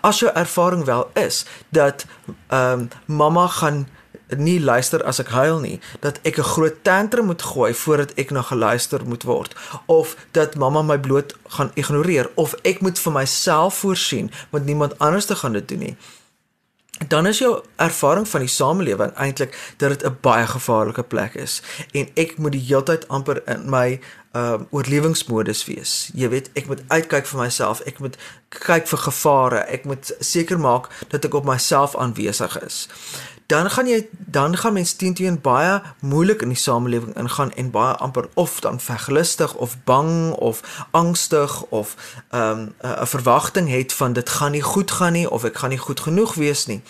As 0.00 0.18
jou 0.18 0.32
ervaring 0.34 0.84
wel 0.84 1.10
is 1.14 1.44
dat 1.68 2.06
ehm 2.48 2.80
um, 2.80 2.88
mamma 3.06 3.46
gaan 3.46 3.88
nie 4.38 4.60
luister 4.60 5.04
as 5.04 5.18
ek 5.18 5.28
huil 5.28 5.60
nie, 5.60 5.80
dat 6.00 6.18
ek 6.22 6.38
'n 6.38 6.50
groot 6.54 6.84
tantrum 6.84 7.26
moet 7.26 7.42
gooi 7.42 7.74
voordat 7.74 8.12
ek 8.16 8.30
nog 8.30 8.48
geluister 8.48 9.00
moet 9.06 9.22
word 9.22 9.54
of 9.86 10.16
dat 10.30 10.54
mamma 10.54 10.82
my 10.82 10.98
bloot 10.98 11.36
gaan 11.48 11.70
ignoreer 11.74 12.30
of 12.34 12.54
ek 12.62 12.80
moet 12.80 12.98
vir 12.98 13.12
myself 13.12 13.74
voorsien 13.74 14.30
want 14.50 14.64
niemand 14.64 14.98
anders 14.98 15.26
te 15.26 15.34
gaan 15.34 15.52
dit 15.52 15.68
doen 15.68 15.78
nie. 15.78 15.96
Dan 17.08 17.26
is 17.26 17.38
jou 17.38 17.64
ervaring 17.76 18.28
van 18.28 18.40
die 18.40 18.48
samelewing 18.48 19.12
eintlik 19.14 19.74
dat 19.76 19.88
dit 19.88 20.04
'n 20.04 20.16
baie 20.20 20.46
gevaarlike 20.46 21.02
plek 21.02 21.34
is 21.34 21.62
en 21.92 22.08
ek 22.14 22.38
moet 22.38 22.52
die 22.52 22.66
heeltyd 22.66 23.08
amper 23.08 23.42
in 23.46 23.70
my 23.70 24.00
uh 24.32 24.60
oorlewingsmodus 24.70 25.64
wees. 25.64 26.10
Jy 26.14 26.28
weet, 26.28 26.50
ek 26.52 26.66
moet 26.66 26.80
uitkyk 26.88 27.26
vir 27.26 27.40
myself, 27.40 27.80
ek 27.80 27.98
moet 27.98 28.16
kyk 28.48 28.86
vir 28.88 28.98
gevare, 28.98 29.58
ek 29.58 29.84
moet 29.84 30.12
seker 30.20 30.58
maak 30.58 30.88
dat 31.08 31.24
ek 31.24 31.34
op 31.34 31.44
myself 31.44 31.96
aanwesig 31.96 32.62
is 32.64 32.88
dan 33.46 33.70
gaan 33.70 33.86
jy 33.86 34.08
dan 34.10 34.56
gaan 34.56 34.72
mense 34.72 34.96
teen 34.96 35.14
teen 35.14 35.40
baie 35.40 35.82
moeilik 36.00 36.42
in 36.42 36.48
die 36.48 36.58
samelewing 36.58 37.16
ingaan 37.16 37.52
en 37.52 37.70
baie 37.70 37.94
amper 37.94 38.28
of 38.34 38.60
dan 38.60 38.80
veglustig 38.80 39.54
of 39.54 39.76
bang 39.84 40.32
of 40.32 40.86
angstig 40.90 41.62
of 41.62 41.96
ehm 42.30 42.50
um, 42.58 42.74
'n 42.80 43.06
verwagting 43.06 43.68
het 43.70 43.92
van 43.92 44.12
dit 44.12 44.28
gaan 44.28 44.50
nie 44.50 44.62
goed 44.62 44.90
gaan 44.90 45.12
nie 45.12 45.30
of 45.30 45.44
ek 45.44 45.58
gaan 45.58 45.70
nie 45.70 45.78
goed 45.78 46.00
genoeg 46.00 46.34
wees 46.34 46.66
nie. 46.66 46.82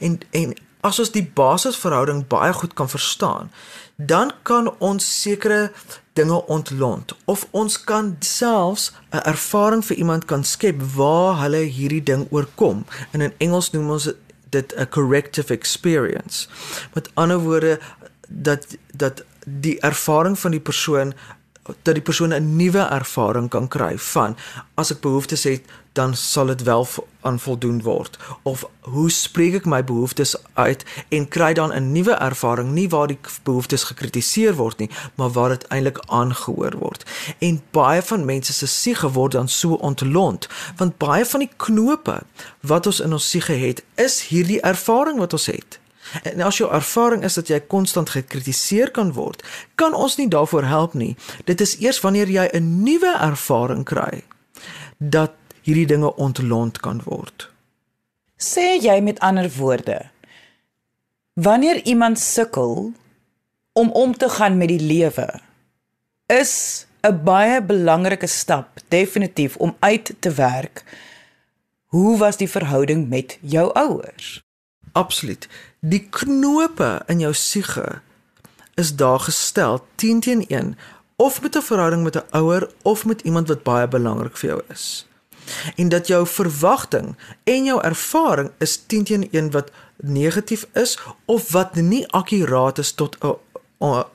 En 0.00 0.20
en 0.30 0.54
as 0.80 0.98
ons 0.98 1.10
die 1.14 1.30
basisverhouding 1.34 2.26
baie 2.26 2.52
goed 2.52 2.74
kan 2.74 2.88
verstaan, 2.88 3.50
dan 3.96 4.32
kan 4.42 4.72
ons 4.78 5.20
sekere 5.20 5.72
dinge 6.12 6.46
ontlont 6.46 7.14
of 7.24 7.46
ons 7.50 7.84
kan 7.84 8.16
selfs 8.18 8.92
'n 9.10 9.22
ervaring 9.24 9.84
vir 9.84 9.96
iemand 9.96 10.24
kan 10.24 10.44
skep 10.44 10.82
waar 10.94 11.40
hulle 11.40 11.56
hierdie 11.56 12.02
ding 12.02 12.26
oorkom. 12.30 12.84
En 13.10 13.20
in 13.20 13.32
Engels 13.38 13.70
noem 13.70 13.90
ons 13.90 14.10
dit 14.52 14.74
'n 14.76 14.88
corrective 14.88 15.52
experience. 15.52 16.48
Met 16.92 17.10
ander 17.14 17.38
woorde 17.38 17.80
dat 18.28 18.66
dat 18.94 19.24
die 19.46 19.80
ervaring 19.80 20.38
van 20.38 20.50
die 20.50 20.60
persoon 20.60 21.14
dat 21.62 21.94
die 21.94 22.02
persoon 22.02 22.34
'n 22.34 22.56
nuwe 22.56 22.78
ervaring 22.78 23.48
kan 23.48 23.68
kry 23.68 23.98
van 23.98 24.36
as 24.74 24.90
ek 24.90 25.00
behoeftes 25.00 25.44
het 25.44 25.62
dan 25.92 26.14
sal 26.16 26.46
dit 26.46 26.62
wel 26.62 26.88
aan 27.20 27.38
voldoen 27.40 27.82
word. 27.82 28.18
Of 28.42 28.64
hoe 28.80 29.10
spreek 29.10 29.54
ek 29.54 29.64
my 29.64 29.84
behoeftes 29.84 30.36
uit 30.54 30.84
en 31.08 31.28
kry 31.28 31.52
dan 31.52 31.72
'n 31.72 31.92
nuwe 31.92 32.12
ervaring 32.12 32.72
nie 32.72 32.88
waar 32.88 33.06
die 33.06 33.18
behoeftes 33.42 33.84
gekritiseer 33.84 34.54
word 34.54 34.78
nie 34.78 34.90
maar 35.14 35.30
waar 35.30 35.48
dit 35.48 35.66
eintlik 35.66 36.00
aangehoor 36.06 36.76
word. 36.78 37.04
En 37.38 37.62
baie 37.70 38.02
van 38.02 38.24
mense 38.24 38.52
se 38.52 38.66
siege 38.66 39.10
word 39.10 39.32
dan 39.32 39.48
so 39.48 39.72
ontlont 39.72 40.48
want 40.76 40.98
baie 40.98 41.24
van 41.24 41.40
die 41.40 41.52
knope 41.56 42.22
wat 42.60 42.86
ons 42.86 43.00
in 43.00 43.12
ons 43.12 43.30
siege 43.30 43.52
het 43.52 43.84
is 43.94 44.22
hierdie 44.22 44.60
ervaring 44.60 45.18
wat 45.18 45.32
ons 45.32 45.46
het 45.46 45.80
En 46.22 46.40
as 46.40 46.58
jou 46.58 46.68
ervaring 46.72 47.24
is 47.24 47.34
dat 47.34 47.48
jy 47.48 47.60
konstant 47.60 48.10
gekritiseer 48.10 48.90
kan 48.90 49.12
word, 49.12 49.42
kan 49.74 49.94
ons 49.94 50.16
nie 50.16 50.28
daarvoor 50.28 50.64
help 50.64 50.94
nie. 50.94 51.16
Dit 51.44 51.60
is 51.60 51.76
eers 51.80 52.00
wanneer 52.00 52.28
jy 52.28 52.48
'n 52.52 52.82
nuwe 52.84 53.16
ervaring 53.20 53.84
kry 53.84 54.22
dat 54.98 55.32
hierdie 55.62 55.86
dinge 55.86 56.14
ontlont 56.16 56.80
kan 56.80 57.00
word. 57.04 57.50
Sê 58.36 58.78
jy 58.82 59.00
met 59.00 59.20
ander 59.20 59.50
woorde, 59.56 60.10
wanneer 61.34 61.84
iemand 61.84 62.18
sukkel 62.18 62.92
om 63.72 63.90
om 63.90 64.16
te 64.16 64.28
gaan 64.28 64.56
met 64.56 64.68
die 64.68 64.80
lewe, 64.80 65.40
is 66.26 66.86
'n 67.02 67.22
baie 67.24 67.62
belangrike 67.62 68.26
stap 68.26 68.78
definitief 68.88 69.56
om 69.56 69.76
uit 69.78 70.14
te 70.18 70.30
werk. 70.30 70.84
Hoe 71.86 72.18
was 72.18 72.36
die 72.36 72.50
verhouding 72.50 73.08
met 73.08 73.38
jou 73.40 73.72
ouers? 73.72 74.42
Absoluut. 74.92 75.48
Die 75.82 76.04
knope 76.14 77.02
in 77.10 77.18
jou 77.18 77.32
siege 77.34 78.00
is 78.78 78.92
daar 78.96 79.18
gestel 79.20 79.80
10 79.98 80.20
teen 80.20 80.44
1 80.46 80.76
of 81.16 81.42
met 81.42 81.56
'n 81.56 81.62
verhouding 81.62 82.02
met 82.02 82.16
'n 82.16 82.28
ouer 82.30 82.70
of 82.82 83.04
met 83.04 83.20
iemand 83.20 83.48
wat 83.48 83.62
baie 83.62 83.88
belangrik 83.88 84.36
vir 84.36 84.48
jou 84.48 84.62
is. 84.68 85.06
En 85.76 85.88
dat 85.88 86.06
jou 86.06 86.26
verwagting 86.26 87.16
en 87.44 87.64
jou 87.64 87.82
ervaring 87.82 88.50
is 88.58 88.76
10 88.86 89.04
teen 89.04 89.28
1 89.30 89.50
wat 89.50 89.70
negatief 89.96 90.66
is 90.72 90.98
of 91.24 91.52
wat 91.52 91.74
nie 91.74 92.06
akkuraat 92.12 92.78
is 92.78 92.92
tot 92.92 93.16
'n 93.20 93.36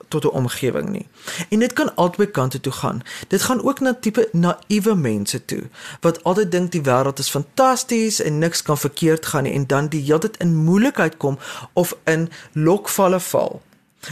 tot 0.08 0.24
'n 0.24 0.28
omgewing 0.28 0.88
nie. 0.88 1.06
En 1.48 1.58
dit 1.58 1.72
kan 1.72 1.94
albei 1.94 2.30
kante 2.30 2.60
toe 2.60 2.72
gaan. 2.72 3.02
Dit 3.28 3.42
gaan 3.42 3.64
ook 3.64 3.80
na 3.80 3.94
tipe 4.00 4.28
naïewe 4.32 4.94
mense 4.94 5.44
toe 5.44 5.62
wat 6.00 6.24
altyd 6.24 6.50
dink 6.50 6.72
die 6.72 6.82
wêreld 6.82 7.18
is 7.18 7.30
fantasties 7.30 8.20
en 8.20 8.38
niks 8.38 8.62
kan 8.62 8.78
verkeerd 8.78 9.26
gaan 9.26 9.42
nie 9.42 9.52
en 9.52 9.66
dan 9.66 9.88
die 9.88 10.02
hele 10.02 10.18
tyd 10.18 10.36
in 10.36 10.56
moeilikheid 10.56 11.16
kom 11.16 11.38
of 11.72 11.96
in 12.04 12.30
lokvalle 12.52 13.20
val 13.20 13.62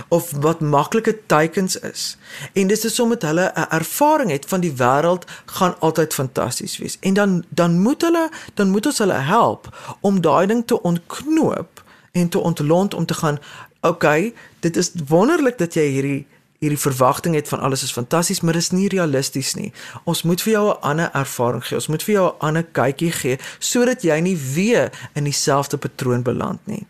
of 0.09 0.31
wat 0.41 0.61
maklike 0.61 1.19
teikens 1.27 1.79
is. 1.79 2.17
En 2.53 2.67
dis 2.67 2.85
is 2.85 3.01
omdat 3.01 3.23
hulle 3.23 3.53
'n 3.55 3.67
ervaring 3.69 4.31
het 4.31 4.45
van 4.47 4.61
die 4.61 4.73
wêreld 4.73 5.25
gaan 5.45 5.75
altyd 5.79 6.15
fantasties 6.15 6.79
wees. 6.79 6.97
En 7.01 7.15
dan 7.15 7.45
dan 7.49 7.81
moet 7.81 8.03
hulle 8.03 8.31
dan 8.55 8.71
moet 8.71 8.87
ons 8.87 8.99
hulle 8.99 9.13
help 9.13 9.95
om 10.01 10.21
daai 10.21 10.47
ding 10.47 10.67
te 10.67 10.83
ontknoop 10.83 11.85
en 12.13 12.29
te 12.29 12.39
ontlont 12.39 12.95
om 12.95 13.07
te 13.07 13.15
gaan 13.15 13.39
okay, 13.89 14.35
dit 14.61 14.77
is 14.77 14.93
wonderlik 15.09 15.59
dat 15.59 15.75
jy 15.75 15.87
hierdie 15.91 16.27
hierdie 16.59 16.81
verwagting 16.81 17.35
het 17.37 17.49
van 17.49 17.61
alles 17.61 17.83
is 17.83 17.93
fantasties, 17.93 18.41
maar 18.41 18.57
dis 18.57 18.71
nie 18.71 18.89
realisties 18.89 19.55
nie. 19.55 19.73
Ons 20.05 20.23
moet 20.23 20.43
vir 20.43 20.53
jou 20.53 20.71
'n 20.71 20.81
ander 20.81 21.11
ervaring 21.13 21.65
gee. 21.65 21.77
Ons 21.77 21.87
moet 21.87 22.03
vir 22.03 22.15
jou 22.15 22.27
'n 22.29 22.39
ander 22.39 22.65
kykie 22.73 23.13
gee 23.13 23.39
sodat 23.59 24.03
jy 24.03 24.21
nie 24.21 24.37
weer 24.55 24.91
in 25.15 25.25
dieselfde 25.25 25.77
patroon 25.77 26.23
beland 26.23 26.61
nie. 26.67 26.87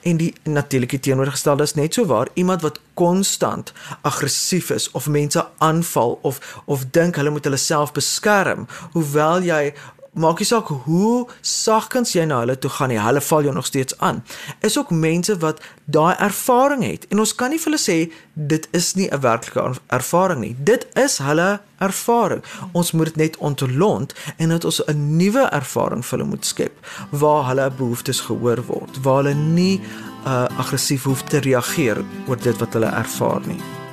En 0.00 0.16
die 0.16 0.34
natuurlike 0.42 1.00
teenoorgestelde 1.00 1.62
is 1.62 1.74
net 1.74 1.94
so 1.94 2.06
waar. 2.06 2.28
Iemand 2.34 2.62
wat 2.62 2.80
konstant 2.94 3.72
aggressief 4.00 4.70
is 4.70 4.90
of 4.90 5.08
mense 5.08 5.46
aanval 5.58 6.18
of 6.22 6.62
of 6.64 6.84
dink 6.90 7.16
hulle 7.16 7.30
moet 7.30 7.44
hulle 7.44 7.56
self 7.56 7.92
beskerm, 7.92 8.66
hoewel 8.92 9.42
jy 9.42 9.74
maak 10.16 10.40
nie 10.40 10.48
saak 10.48 10.70
hoe 10.86 11.26
sagkens 11.44 12.14
jy 12.16 12.24
na 12.28 12.40
hulle 12.42 12.56
toe 12.58 12.70
gaan 12.72 12.92
nie, 12.92 13.00
hulle 13.00 13.20
val 13.20 13.46
jou 13.46 13.54
nog 13.54 13.66
steeds 13.68 13.98
aan. 13.98 14.22
Is 14.64 14.78
ook 14.78 14.90
mense 14.90 15.36
wat 15.42 15.60
daai 15.84 16.16
ervaring 16.16 16.84
het 16.84 17.06
en 17.10 17.22
ons 17.22 17.34
kan 17.34 17.52
nie 17.52 17.60
vir 17.60 17.72
hulle 17.72 17.82
sê 17.82 17.98
dit 18.34 18.68
is 18.72 18.94
nie 18.96 19.08
'n 19.10 19.20
werklike 19.20 19.80
ervaring 19.88 20.40
nie. 20.40 20.56
Dit 20.58 20.86
is 20.94 21.18
hulle 21.18 21.60
ervaring. 21.78 22.42
Ons 22.72 22.92
moet 22.92 23.04
dit 23.04 23.16
net 23.16 23.36
ontlont 23.36 24.14
en 24.36 24.48
dat 24.48 24.64
ons 24.64 24.80
'n 24.86 25.16
nuwe 25.16 25.48
ervaring 25.52 26.04
vir 26.04 26.18
hulle 26.18 26.30
moet 26.30 26.44
skep 26.44 26.72
waar 27.10 27.46
hulle 27.48 27.70
behoeftes 27.70 28.20
gehoor 28.20 28.62
word, 28.66 29.02
waar 29.02 29.22
hulle 29.22 29.34
nie 29.34 29.80
uh, 30.26 30.44
aggressief 30.58 31.04
hoef 31.04 31.22
te 31.22 31.38
reageer 31.38 32.04
oor 32.28 32.36
dit 32.36 32.58
wat 32.58 32.72
hulle 32.72 32.90
ervaar 32.90 33.40
nie. 33.46 33.85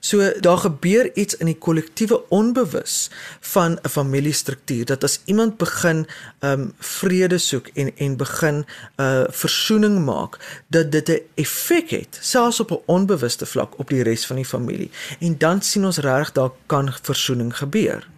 So 0.00 0.32
daar 0.40 0.58
gebeur 0.58 1.10
iets 1.14 1.36
in 1.36 1.46
die 1.46 1.58
kollektiewe 1.58 2.28
onbewus 2.28 3.10
van 3.40 3.78
'n 3.82 3.88
familiestruktuur 3.88 4.84
dat 4.84 5.04
as 5.04 5.20
iemand 5.24 5.56
begin 5.56 6.06
um 6.40 6.72
vrede 6.78 7.38
soek 7.38 7.66
en 7.74 7.96
en 7.96 8.16
begin 8.16 8.56
'n 8.56 8.66
uh, 8.96 9.24
versoening 9.28 10.04
maak 10.04 10.62
dat 10.66 10.92
dit 10.92 11.08
'n 11.08 11.20
effek 11.34 11.90
het 11.90 12.18
selfs 12.20 12.60
op 12.60 12.70
'n 12.70 12.82
onbewuste 12.86 13.46
vlak 13.46 13.78
op 13.78 13.88
die 13.88 14.02
res 14.02 14.26
van 14.26 14.36
die 14.36 14.44
familie 14.44 14.90
en 15.20 15.38
dan 15.38 15.62
sien 15.62 15.84
ons 15.84 15.98
regtig 15.98 16.32
daar 16.32 16.50
kan 16.66 16.92
versoening 17.02 17.56
gebeur. 17.56 18.08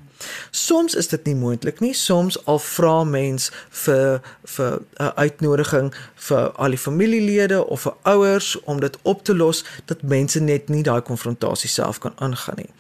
Soms 0.51 0.95
is 0.95 1.09
dit 1.09 1.25
nie 1.25 1.35
moontlik 1.35 1.81
nie. 1.81 1.95
Soms 1.95 2.39
al 2.45 2.59
vra 2.59 3.05
mens 3.05 3.51
vir 3.85 4.21
vir 4.45 4.81
'n 5.01 5.13
uitnodiging 5.15 5.95
vir 6.15 6.51
al 6.51 6.69
die 6.71 6.79
familielede 6.79 7.67
of 7.67 7.81
vir 7.81 7.95
ouers 8.03 8.61
om 8.61 8.81
dit 8.81 8.99
op 9.03 9.25
te 9.25 9.35
los 9.35 9.65
dat 9.85 10.03
mense 10.03 10.41
net 10.41 10.69
nie 10.69 10.83
daai 10.83 11.01
konfrontasie 11.01 11.71
self 11.71 11.99
kan 11.99 12.13
aangaan 12.17 12.57
nie. 12.57 12.71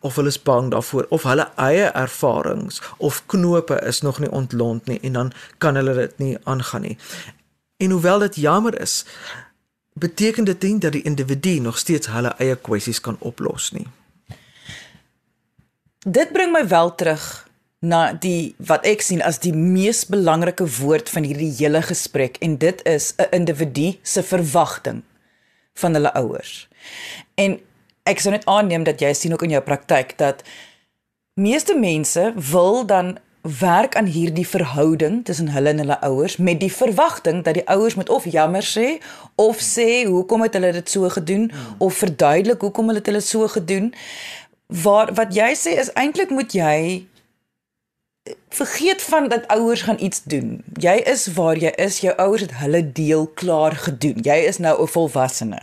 Of 0.00 0.14
hulle 0.16 0.28
is 0.28 0.42
bang 0.42 0.70
daarvoor 0.70 1.06
of 1.08 1.22
hulle 1.22 1.48
eie 1.56 1.90
ervarings 1.92 2.82
of 2.96 3.22
knope 3.26 3.80
is 3.82 4.00
nog 4.00 4.18
nie 4.18 4.30
ontlont 4.30 4.86
nie 4.86 5.00
en 5.00 5.12
dan 5.12 5.32
kan 5.58 5.74
hulle 5.74 5.94
dit 5.94 6.18
nie 6.18 6.38
aangaan 6.44 6.80
nie. 6.80 6.98
En 7.76 7.90
hoewel 7.90 8.18
dit 8.18 8.36
jammer 8.36 8.80
is, 8.80 9.04
beteken 9.92 10.44
dit 10.44 10.62
nie 10.62 10.78
dat 10.78 10.92
die 10.92 11.02
individu 11.02 11.58
nog 11.58 11.78
steeds 11.78 12.06
hulle 12.06 12.34
eie 12.38 12.56
kwessies 12.56 13.00
kan 13.00 13.16
oplos 13.18 13.70
nie. 13.72 13.86
Dit 16.06 16.30
bring 16.30 16.52
my 16.54 16.62
wel 16.68 16.94
terug 16.94 17.48
na 17.82 18.12
die 18.12 18.54
wat 18.62 18.84
ek 18.86 19.02
sien 19.02 19.22
as 19.26 19.40
die 19.42 19.50
mees 19.50 20.04
belangrike 20.06 20.62
woord 20.78 21.10
van 21.10 21.26
hierdie 21.26 21.50
hele 21.58 21.82
gesprek 21.82 22.38
en 22.46 22.54
dit 22.62 22.82
is 22.86 23.12
'n 23.18 23.34
individu 23.34 23.98
se 24.02 24.22
verwagting 24.22 25.02
van 25.74 25.94
hulle 25.94 26.12
ouers. 26.14 26.68
En 27.34 27.58
ek 28.02 28.20
sou 28.20 28.30
net 28.30 28.46
aanneem 28.46 28.84
dat 28.84 29.00
jy 29.00 29.12
sien 29.12 29.32
ook 29.32 29.42
in 29.42 29.50
jou 29.50 29.62
praktyk 29.62 30.18
dat 30.18 30.42
meeste 31.34 31.74
mense 31.74 32.32
wil 32.36 32.86
dan 32.86 33.18
werk 33.42 33.96
aan 33.96 34.06
hierdie 34.06 34.46
verhouding 34.48 35.24
tussen 35.24 35.48
hulle 35.48 35.68
en 35.68 35.78
hulle 35.78 36.00
ouers 36.00 36.36
met 36.36 36.60
die 36.60 36.72
verwagting 36.72 37.44
dat 37.44 37.54
die 37.54 37.68
ouers 37.68 37.94
moet 37.94 38.08
of 38.08 38.24
jammer 38.24 38.62
sê 38.62 38.98
of 39.34 39.60
sê 39.62 40.06
hoekom 40.06 40.42
het 40.42 40.54
hulle 40.58 40.72
dit 40.72 40.90
so 40.90 41.08
gedoen 41.08 41.50
hmm. 41.50 41.74
of 41.78 41.94
verduidelik 41.94 42.60
hoekom 42.60 42.88
hulle 42.88 43.00
dit 43.00 43.24
so 43.24 43.48
gedoen. 43.48 43.94
Waar 44.66 45.14
wat 45.14 45.34
jy 45.34 45.54
sê 45.54 45.76
is 45.78 45.92
eintlik 45.94 46.30
moet 46.30 46.52
jy 46.52 47.06
vergeet 48.50 49.02
van 49.02 49.28
dat 49.28 49.46
ouers 49.46 49.82
gaan 49.86 50.00
iets 50.02 50.22
doen. 50.22 50.64
Jy 50.80 50.96
is 51.06 51.26
waar 51.36 51.56
jy 51.56 51.70
is, 51.78 52.00
jou 52.02 52.14
ouers 52.16 52.40
het 52.40 52.56
hulle 52.58 52.92
deel 52.92 53.26
klaar 53.26 53.76
gedoen. 53.76 54.18
Jy 54.22 54.38
is 54.50 54.58
nou 54.58 54.82
'n 54.82 54.88
volwassene. 54.88 55.62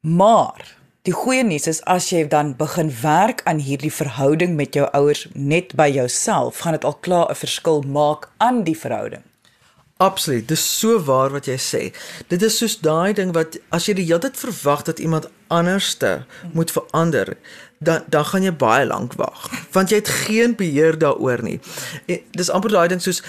Maar 0.00 0.82
Die 1.02 1.14
goeie 1.18 1.42
nuus 1.42 1.64
is 1.66 1.80
as 1.90 2.12
jy 2.12 2.20
dan 2.30 2.52
begin 2.54 2.92
werk 3.00 3.40
aan 3.50 3.58
hierdie 3.58 3.90
verhouding 3.90 4.52
met 4.54 4.76
jou 4.78 4.84
ouers 4.94 5.24
net 5.34 5.72
by 5.74 5.88
jouself, 5.90 6.60
gaan 6.62 6.76
dit 6.76 6.84
al 6.86 6.94
klaar 7.02 7.26
'n 7.30 7.40
verskil 7.40 7.82
maak 7.82 8.28
aan 8.38 8.62
die 8.62 8.76
verhouding. 8.78 9.24
Absoluut, 9.98 10.46
dis 10.48 10.78
so 10.78 11.02
waar 11.02 11.30
wat 11.30 11.46
jy 11.46 11.58
sê. 11.58 11.82
Dit 12.28 12.42
is 12.42 12.58
soos 12.58 12.78
daai 12.78 13.12
ding 13.14 13.34
wat 13.34 13.58
as 13.70 13.86
jy 13.86 13.94
die 13.94 14.06
hele 14.06 14.20
tyd 14.20 14.36
verwag 14.36 14.82
dat 14.82 14.98
iemand 14.98 15.26
anderste 15.52 16.24
moet 16.56 16.72
verander, 16.72 17.36
dan 17.82 18.02
dan 18.06 18.24
gaan 18.24 18.42
jy 18.46 18.52
baie 18.56 18.86
lank 18.86 19.14
wag 19.18 19.48
want 19.72 19.90
jy 19.90 19.98
het 20.02 20.08
geen 20.08 20.54
beheer 20.56 20.98
daaroor 20.98 21.42
nie. 21.42 21.58
En 22.06 22.20
dis 22.36 22.50
amper 22.50 22.74
daai 22.74 22.88
ding 22.92 23.02
soos 23.02 23.22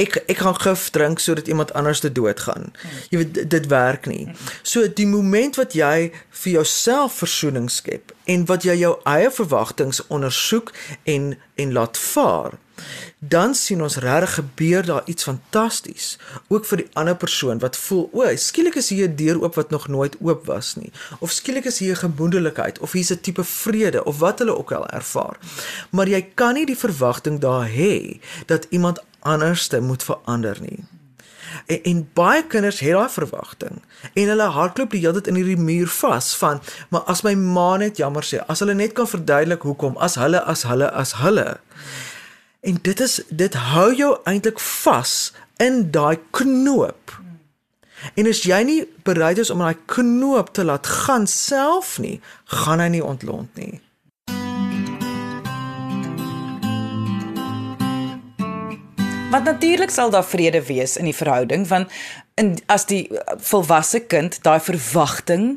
ek 0.00 0.18
ek 0.26 0.42
gaan 0.42 0.58
gif 0.60 0.88
drink 0.96 1.22
sodat 1.22 1.48
iemand 1.48 1.72
anders 1.72 2.02
te 2.04 2.12
dood 2.12 2.40
gaan. 2.46 2.72
Jy 3.10 3.22
weet 3.22 3.40
dit 3.50 3.68
werk 3.72 4.08
nie. 4.10 4.26
So 4.62 4.88
die 4.88 5.06
oomblik 5.06 5.56
wat 5.60 5.76
jy 5.78 6.10
vir 6.42 6.52
jouself 6.58 7.20
versoening 7.22 7.70
skep 7.70 8.12
en 8.24 8.44
wat 8.50 8.66
jy 8.66 8.76
jou 8.80 8.94
eie 9.08 9.30
verwagtinge 9.30 10.04
ondersoek 10.08 10.72
en 11.04 11.34
en 11.54 11.72
laat 11.72 11.98
vaar 11.98 12.58
dan 13.18 13.54
sien 13.54 13.82
ons 13.82 13.96
regtig 13.96 14.34
gebeur 14.34 14.86
daar 14.86 15.02
iets 15.04 15.22
fantasties 15.22 16.18
ook 16.48 16.66
vir 16.66 16.82
die 16.82 16.88
ander 16.92 17.16
persoon 17.16 17.60
wat 17.62 17.76
voel 17.76 18.08
o, 18.12 18.26
skielik 18.36 18.74
is 18.80 18.90
hier 18.90 19.08
'n 19.08 19.16
deur 19.16 19.40
oop 19.42 19.54
wat 19.54 19.70
nog 19.70 19.88
nooit 19.88 20.16
oop 20.20 20.46
was 20.46 20.74
nie 20.74 20.90
of 21.18 21.30
skielik 21.30 21.63
is 21.64 21.78
hier 21.78 21.96
gemoedelikheid 21.96 22.78
of 22.78 22.92
hier's 22.92 23.10
'n 23.10 23.20
tipe 23.20 23.44
vrede 23.44 24.04
of 24.04 24.18
wat 24.18 24.38
hulle 24.38 24.56
ook 24.56 24.72
al 24.72 24.86
ervaar. 24.88 25.36
Maar 25.90 26.08
jy 26.08 26.22
kan 26.34 26.54
nie 26.54 26.66
die 26.66 26.78
verwagting 26.78 27.40
daar 27.40 27.68
hê 27.68 28.20
dat 28.46 28.66
iemand 28.70 29.02
anderste 29.20 29.80
moet 29.80 30.02
verander 30.02 30.56
nie. 30.60 30.84
En, 31.66 31.82
en 31.82 32.08
baie 32.12 32.46
kinders 32.46 32.80
het 32.80 32.92
daai 32.92 33.10
verwagting 33.10 33.82
en 34.12 34.28
hulle 34.28 34.48
hardloop 34.56 34.90
die 34.90 35.00
hele 35.00 35.20
tyd 35.20 35.30
in 35.32 35.38
hierdie 35.40 35.60
muur 35.60 35.90
vas 36.00 36.34
van 36.36 36.60
maar 36.88 37.06
as 37.10 37.22
my 37.22 37.34
ma 37.34 37.76
net 37.80 38.00
jammer 38.02 38.26
sê 38.26 38.42
as 38.52 38.60
hulle 38.64 38.74
net 38.74 38.92
kan 38.92 39.08
verduidelik 39.08 39.62
hoekom 39.62 39.96
as 39.96 40.18
hulle 40.20 40.42
as 40.44 40.64
hulle 40.68 40.90
as 40.90 41.14
hulle. 41.22 41.46
En 42.60 42.78
dit 42.82 43.00
is 43.00 43.20
dit 43.28 43.54
hou 43.54 43.90
jou 43.94 44.12
eintlik 44.24 44.60
vas 44.60 45.32
in 45.62 45.90
daai 45.94 46.18
knoop. 46.30 47.23
En 48.14 48.28
as 48.28 48.42
jy 48.44 48.60
nie 48.66 48.82
bereid 49.06 49.40
is 49.40 49.50
om 49.50 49.64
daai 49.64 49.76
knoop 49.86 50.52
te 50.52 50.64
laat 50.64 50.86
gaan 50.86 51.26
self 51.30 51.96
nie, 51.98 52.20
gaan 52.60 52.82
hy 52.84 52.92
nie 52.96 53.04
ontlont 53.04 53.56
nie. 53.56 53.80
Want 59.34 59.44
natuurlik 59.44 59.90
sal 59.90 60.12
daar 60.14 60.24
vrede 60.24 60.60
wees 60.62 60.96
in 60.96 61.08
die 61.10 61.16
verhouding 61.16 61.64
want 61.66 61.90
in 62.38 62.54
as 62.70 62.84
die 62.86 63.08
volwasse 63.42 64.04
kind 64.06 64.38
daai 64.46 64.60
verwagting 64.62 65.56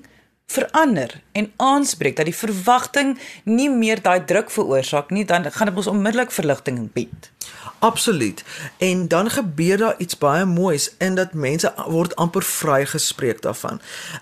verander 0.49 1.11
en 1.37 1.51
aanspreek 1.61 2.15
dat 2.17 2.25
die 2.25 2.35
verwagting 2.35 3.17
nie 3.43 3.69
meer 3.69 4.01
daai 4.01 4.23
druk 4.25 4.49
veroorsaak 4.53 5.11
nie, 5.11 5.25
dan 5.25 5.45
gaan 5.51 5.69
dit 5.69 5.77
ons 5.77 5.91
onmiddellik 5.91 6.31
verligting 6.31 6.87
bied. 6.95 7.31
Absoluut. 7.79 8.43
En 8.77 9.07
dan 9.07 9.29
gebeur 9.29 9.77
daar 9.77 9.95
iets 9.97 10.17
baie 10.17 10.45
moois 10.45 10.91
in 10.97 11.15
dat 11.15 11.33
mense 11.33 11.73
word 11.87 12.15
amper 12.15 12.43
vrygespreek 12.43 13.41
daarvan 13.41 13.81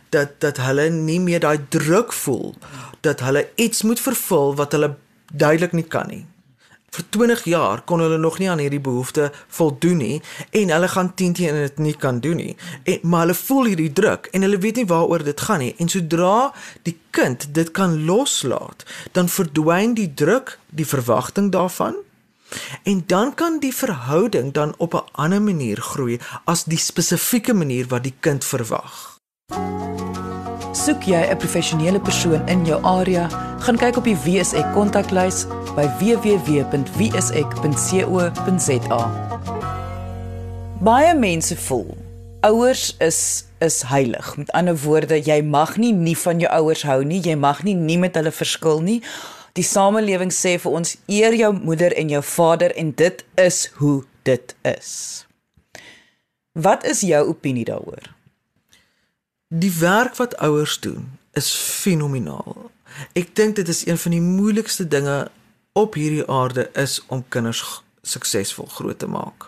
dat 0.10 0.40
dat 0.40 0.58
hulle 0.58 0.90
nie 0.90 1.20
meer 1.20 1.40
daai 1.40 1.60
druk 1.70 2.14
voel 2.14 2.56
dat 3.00 3.20
hulle 3.20 3.50
iets 3.56 3.82
moet 3.82 4.00
vervul 4.00 4.56
wat 4.56 4.72
hulle 4.72 4.96
duidelik 5.34 5.72
nie 5.72 5.88
kan 5.88 6.08
nie 6.08 6.26
vir 6.96 7.06
20 7.12 7.44
jaar 7.52 7.82
kon 7.84 8.00
hulle 8.04 8.18
nog 8.18 8.40
nie 8.40 8.50
aan 8.50 8.62
hierdie 8.64 8.82
behoefte 8.84 9.30
voldoen 9.58 10.00
nie 10.00 10.22
en 10.60 10.72
hulle 10.76 10.90
gaan 10.92 11.12
10 11.14 11.36
teen 11.40 11.60
dit 11.60 11.82
nie 11.84 11.96
kan 12.06 12.20
doen 12.24 12.40
nie. 12.40 12.56
En 12.84 13.00
maar 13.04 13.26
hulle 13.26 13.38
voel 13.40 13.72
hierdie 13.72 13.92
druk 13.94 14.30
en 14.32 14.48
hulle 14.48 14.62
weet 14.64 14.82
nie 14.82 14.88
waaroor 14.92 15.26
dit 15.28 15.46
gaan 15.48 15.64
nie. 15.64 15.74
En 15.82 15.92
sodra 15.92 16.52
die 16.88 16.98
kind 17.16 17.48
dit 17.56 17.72
kan 17.76 17.98
loslaat, 18.06 18.86
dan 19.12 19.32
verdwyn 19.32 19.96
die 19.98 20.12
druk, 20.14 20.58
die 20.70 20.88
verwagting 20.88 21.52
daarvan. 21.52 21.96
En 22.84 23.04
dan 23.08 23.34
kan 23.34 23.60
die 23.60 23.76
verhouding 23.76 24.54
dan 24.54 24.74
op 24.78 24.94
'n 24.94 25.04
ander 25.12 25.42
manier 25.42 25.82
groei 25.82 26.20
as 26.44 26.64
die 26.64 26.78
spesifieke 26.78 27.54
manier 27.54 27.88
wat 27.88 28.04
die 28.04 28.14
kind 28.20 28.46
verwag. 28.46 29.20
Soek 30.72 31.04
jy 31.04 31.22
'n 31.30 31.38
professionele 31.38 32.00
persoon 32.00 32.48
in 32.48 32.66
jou 32.66 32.84
area, 32.84 33.30
gaan 33.60 33.78
kyk 33.78 33.98
op 33.98 34.04
die 34.04 34.18
WSE 34.18 34.72
kontaklys 34.74 35.46
by 35.76 35.88
www.wsek.co.za. 36.00 36.72
Baie 40.80 41.16
mense 41.16 41.58
voel 41.58 41.98
ouers 42.46 42.96
is 42.98 43.46
is 43.58 43.82
heilig. 43.82 44.38
Met 44.38 44.52
ander 44.52 44.78
woorde, 44.78 45.18
jy 45.18 45.42
mag 45.42 45.78
nie 45.82 45.94
nie 45.94 46.18
van 46.18 46.40
jou 46.40 46.52
ouers 46.52 46.84
hou 46.86 47.00
nie, 47.04 47.22
jy 47.24 47.36
mag 47.40 47.64
nie 47.66 47.74
nie 47.74 47.98
met 47.98 48.18
hulle 48.20 48.32
verskil 48.32 48.84
nie. 48.86 49.00
Die 49.56 49.64
samelewing 49.64 50.34
sê 50.36 50.58
vir 50.60 50.74
ons 50.76 50.98
eer 51.08 51.36
jou 51.40 51.54
moeder 51.56 51.94
en 51.96 52.10
jou 52.12 52.22
vader 52.24 52.74
en 52.76 52.92
dit 53.00 53.24
is 53.40 53.60
hoe 53.80 54.04
dit 54.28 54.56
is. 54.68 54.90
Wat 56.52 56.84
is 56.84 57.06
jou 57.08 57.22
opinie 57.30 57.66
daaroor? 57.68 58.12
Die 59.48 59.72
werk 59.80 60.16
wat 60.20 60.36
ouers 60.44 60.80
doen 60.80 61.08
is 61.40 61.52
fenomenaal. 61.56 62.72
Ek 63.16 63.32
dink 63.36 63.56
dit 63.56 63.68
is 63.72 63.86
een 63.88 64.00
van 64.00 64.16
die 64.16 64.24
moeilikste 64.24 64.88
dinge 64.88 65.28
op 65.76 65.96
hierdie 65.96 66.26
aarde 66.32 66.68
is 66.80 67.00
om 67.08 67.24
kinders 67.30 67.64
suksesvol 68.02 68.68
groot 68.72 69.00
te 69.00 69.08
maak. 69.08 69.48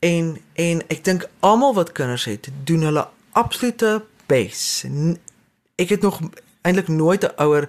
En 0.00 0.36
en 0.56 0.80
ek 0.88 1.04
dink 1.04 1.28
almal 1.40 1.76
wat 1.76 1.92
kinders 1.92 2.24
het, 2.28 2.48
doen 2.64 2.88
hulle 2.88 3.06
absolute 3.36 4.00
bes. 4.26 4.84
Ek 5.76 5.92
het 5.96 6.04
nog 6.04 6.20
eintlik 6.62 6.88
nooit 6.88 7.24
'n 7.24 7.36
ouer 7.36 7.68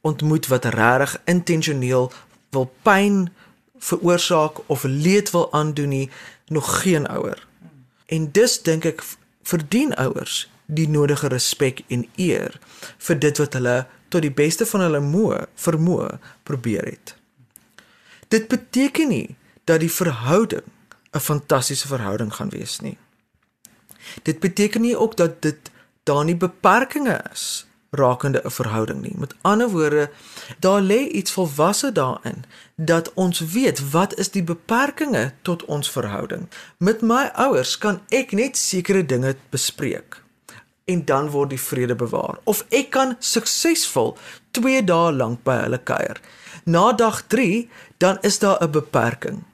ontmoet 0.00 0.46
wat 0.46 0.64
regtig 0.64 1.20
intentioneel 1.24 2.12
wil 2.50 2.72
pyn 2.82 3.28
veroorsaak 3.78 4.60
of 4.66 4.82
leed 4.82 5.30
wil 5.30 5.52
aandoen 5.52 5.88
nie, 5.88 6.10
nog 6.46 6.80
geen 6.80 7.06
ouer. 7.08 7.46
En 8.06 8.30
dus 8.32 8.62
dink 8.62 8.84
ek 8.84 9.04
verdien 9.42 9.94
ouers 9.94 10.48
die 10.66 10.88
nodige 10.88 11.28
respek 11.28 11.84
en 11.88 12.06
eer 12.16 12.58
vir 12.98 13.18
dit 13.18 13.38
wat 13.38 13.52
hulle 13.56 13.76
tot 14.08 14.24
die 14.24 14.32
beste 14.32 14.66
van 14.66 14.84
hulle 14.84 15.00
moe 15.04 15.46
vermoë 15.54 16.18
probeer 16.48 16.84
het. 16.84 17.14
Dit 18.28 18.48
beteken 18.48 19.08
nie 19.08 19.36
dat 19.64 19.80
die 19.80 19.92
verhouding 19.92 20.64
'n 21.12 21.20
fantastiese 21.20 21.88
verhouding 21.88 22.34
gaan 22.34 22.48
wees 22.48 22.80
nie. 22.80 22.98
Dit 24.22 24.40
beteken 24.40 24.80
nie 24.80 24.96
ook 24.96 25.16
dat 25.16 25.42
dit 25.42 25.70
daar 26.02 26.24
nie 26.24 26.36
beperkings 26.36 27.20
is 27.32 27.67
rakende 27.90 28.40
'n 28.44 28.50
verhouding 28.50 29.00
nie. 29.02 29.14
Met 29.16 29.34
ander 29.40 29.68
woorde, 29.68 30.10
daar 30.58 30.80
lê 30.80 31.08
iets 31.08 31.32
volwasse 31.32 31.92
daarin 31.92 32.44
dat 32.76 33.12
ons 33.14 33.40
weet 33.40 33.90
wat 33.90 34.14
is 34.14 34.30
die 34.30 34.42
beperkings 34.42 35.30
tot 35.42 35.64
ons 35.64 35.90
verhouding. 35.90 36.48
Met 36.78 37.00
my 37.00 37.30
ouers 37.34 37.78
kan 37.78 38.00
ek 38.08 38.32
net 38.32 38.56
sekere 38.56 39.06
dinge 39.06 39.36
bespreek 39.50 40.22
en 40.84 41.04
dan 41.04 41.30
word 41.30 41.50
die 41.50 41.60
vrede 41.60 41.94
bewaar. 41.94 42.38
Of 42.44 42.64
ek 42.68 42.90
kan 42.90 43.16
suksesvol 43.18 44.16
2 44.50 44.84
dae 44.84 45.12
lank 45.12 45.42
by 45.44 45.58
hulle 45.64 45.78
kuier. 45.78 46.20
Na 46.64 46.92
dag 46.92 47.22
3 47.26 47.68
dan 47.98 48.18
is 48.20 48.38
daar 48.38 48.62
'n 48.62 48.70
beperking. 48.70 49.44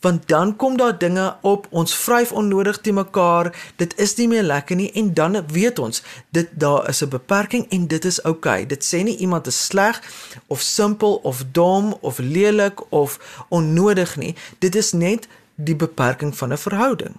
Want 0.00 0.28
dan 0.28 0.56
kom 0.56 0.76
daar 0.76 0.98
dinge 0.98 1.36
op, 1.40 1.66
ons 1.70 1.94
vryf 1.94 2.32
onnodig 2.32 2.78
te 2.80 2.92
mekaar, 2.92 3.72
dit 3.76 3.98
is 3.98 4.14
nie 4.14 4.28
meer 4.28 4.42
lekker 4.42 4.76
nie 4.76 4.92
en 4.92 5.14
dan 5.14 5.46
weet 5.46 5.78
ons 5.78 6.02
dit 6.30 6.48
daar 6.52 6.88
is 6.88 7.02
'n 7.02 7.08
beperking 7.08 7.66
en 7.68 7.86
dit 7.86 8.04
is 8.04 8.22
oukei. 8.22 8.62
Okay. 8.62 8.66
Dit 8.66 8.84
sê 8.84 9.02
nie 9.02 9.16
iemand 9.16 9.46
is 9.46 9.64
sleg 9.64 10.02
of 10.46 10.60
simpel 10.60 11.14
of 11.22 11.44
dom 11.52 11.96
of 12.00 12.18
lelik 12.18 12.92
of 12.92 13.44
onnodig 13.48 14.16
nie. 14.16 14.34
Dit 14.58 14.74
is 14.74 14.92
net 14.92 15.28
die 15.54 15.76
beperking 15.76 16.36
van 16.36 16.52
'n 16.52 16.58
verhouding. 16.58 17.14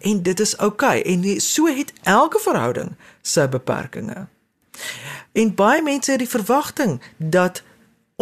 En 0.00 0.22
dit 0.22 0.40
is 0.40 0.56
oukei 0.56 1.00
okay. 1.00 1.12
en 1.12 1.40
so 1.40 1.66
het 1.66 1.92
elke 2.02 2.38
verhouding 2.38 2.96
sy 3.22 3.48
beperkings. 3.48 4.26
En 5.32 5.54
baie 5.54 5.82
mense 5.82 6.10
het 6.10 6.20
die 6.20 6.28
verwagting 6.28 7.00
dat 7.16 7.62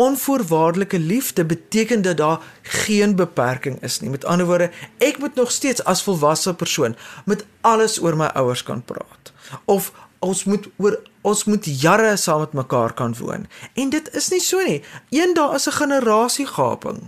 onvoorwaardelike 0.00 0.98
liefde 0.98 1.44
beteken 1.44 2.02
dat 2.02 2.16
daar 2.16 2.40
geen 2.62 3.16
beperking 3.16 3.82
is 3.82 4.00
nie. 4.00 4.10
Met 4.10 4.24
ander 4.24 4.46
woorde, 4.46 4.70
ek 4.98 5.18
moet 5.18 5.34
nog 5.34 5.50
steeds 5.50 5.84
as 5.84 6.02
volwasse 6.02 6.54
persoon 6.54 6.96
met 7.24 7.44
alles 7.60 8.00
oor 8.00 8.16
my 8.16 8.30
ouers 8.40 8.62
kan 8.62 8.84
praat 8.84 9.32
of 9.64 9.92
ons 10.18 10.44
moet 10.44 10.68
oor 10.76 10.96
ons 11.20 11.44
moet 11.44 11.66
jare 11.82 12.16
saam 12.16 12.40
met 12.40 12.52
mekaar 12.56 12.92
kan 12.96 13.14
woon. 13.18 13.46
En 13.74 13.90
dit 13.92 14.08
is 14.16 14.28
nie 14.32 14.40
so 14.40 14.60
nie. 14.64 14.80
Een 15.10 15.34
daar 15.34 15.54
is 15.54 15.66
'n 15.68 15.76
generasiegaping. 15.82 17.00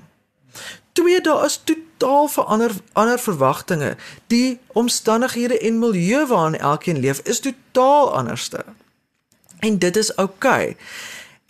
Twee 0.93 1.21
daar 1.21 1.45
is 1.45 1.61
totaal 1.65 2.29
verander 2.29 2.73
ander 2.93 3.19
verwagtinge. 3.19 3.97
Die 4.27 4.61
omstandighede 4.73 5.59
en 5.59 5.79
milieu 5.79 6.27
waarin 6.27 6.59
elkeen 6.59 7.01
leef 7.01 7.21
is 7.25 7.41
totaal 7.41 8.15
anderste. 8.15 8.65
En 9.59 9.79
dit 9.79 9.97
is 9.97 10.17
oukei. 10.17 10.69
Okay. 10.69 10.77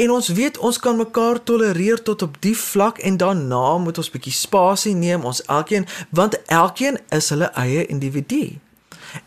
En 0.03 0.11
ons 0.11 0.29
weet 0.29 0.59
ons 0.59 0.79
kan 0.79 0.97
mekaar 0.97 1.39
tolereer 1.43 2.03
tot 2.03 2.23
op 2.23 2.37
die 2.43 2.57
vlak 2.59 2.99
en 2.99 3.17
daarna 3.17 3.79
moet 3.79 3.99
ons 4.03 4.11
bietjie 4.11 4.35
spasie 4.35 4.95
neem 4.99 5.25
ons 5.29 5.45
elkeen 5.47 5.87
want 6.11 6.35
elkeen 6.51 6.99
is 7.15 7.31
hulle 7.31 7.53
eie 7.63 7.87
individu. 7.87 8.59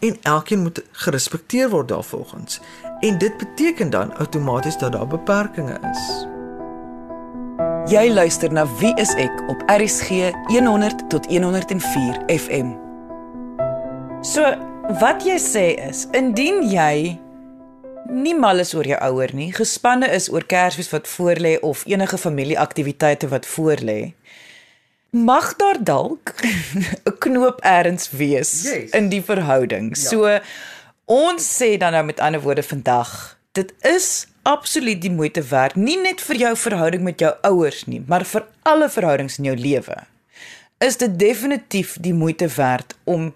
En 0.03 0.17
elkeen 0.21 0.65
moet 0.65 0.83
gerespekteer 0.91 1.69
word 1.69 1.87
daarvolgens. 1.87 2.59
En 2.99 3.17
dit 3.17 3.37
beteken 3.37 3.89
dan 3.89 4.15
outomaties 4.17 4.77
dat 4.77 4.91
daar 4.91 5.07
beperkings 5.07 5.79
is. 5.91 6.05
Jy 7.93 8.09
luister 8.11 8.51
na 8.51 8.65
Wie 8.79 8.93
is 8.99 9.13
ek 9.21 9.43
op 9.47 9.61
RSG 9.69 10.33
100 10.49 11.09
tot 11.09 11.27
104 11.29 12.23
FM. 12.27 12.73
So, 14.21 14.55
wat 14.99 15.23
jy 15.23 15.37
sê 15.39 15.67
is, 15.87 16.07
indien 16.11 16.65
jy 16.65 17.19
nie 18.09 18.35
mal 18.37 18.59
is 18.59 18.73
oor 18.73 18.87
jou 18.87 18.97
ouer 19.07 19.33
nie, 19.35 19.49
gespanne 19.53 20.07
is 20.13 20.27
oor 20.31 20.45
Kersfees 20.45 20.91
wat 20.93 21.09
voorlê 21.09 21.55
of 21.61 21.85
enige 21.89 22.17
familieaktiwiteite 22.17 23.29
wat 23.31 23.45
voorlê. 23.45 24.13
Mag 25.09 25.55
daar 25.55 25.79
dalk 25.79 26.35
'n 27.09 27.17
knoop 27.19 27.63
eers 27.63 28.09
wees 28.11 28.63
yes. 28.63 28.91
in 28.91 29.09
die 29.09 29.23
verhouding. 29.23 29.95
Ja. 29.95 30.03
So 30.09 30.39
ons 31.05 31.43
sê 31.61 31.77
dan 31.77 31.91
nou 31.91 32.03
met 32.03 32.19
ander 32.19 32.41
woorde 32.41 32.63
vandag, 32.63 33.37
dit 33.51 33.73
is 33.81 34.27
absoluut 34.43 35.01
die 35.01 35.11
moeite 35.11 35.41
werd, 35.41 35.75
nie 35.75 35.97
net 35.97 36.21
vir 36.21 36.35
jou 36.35 36.55
verhouding 36.57 37.03
met 37.03 37.19
jou 37.19 37.33
ouers 37.41 37.85
nie, 37.85 38.03
maar 38.07 38.25
vir 38.25 38.45
alle 38.61 38.89
verhoudings 38.89 39.37
in 39.37 39.43
jou 39.49 39.55
lewe. 39.57 39.95
Is 40.77 40.97
dit 40.97 41.19
definitief 41.19 41.97
die 42.01 42.13
moeite 42.13 42.47
werd 42.55 42.95
om 43.03 43.33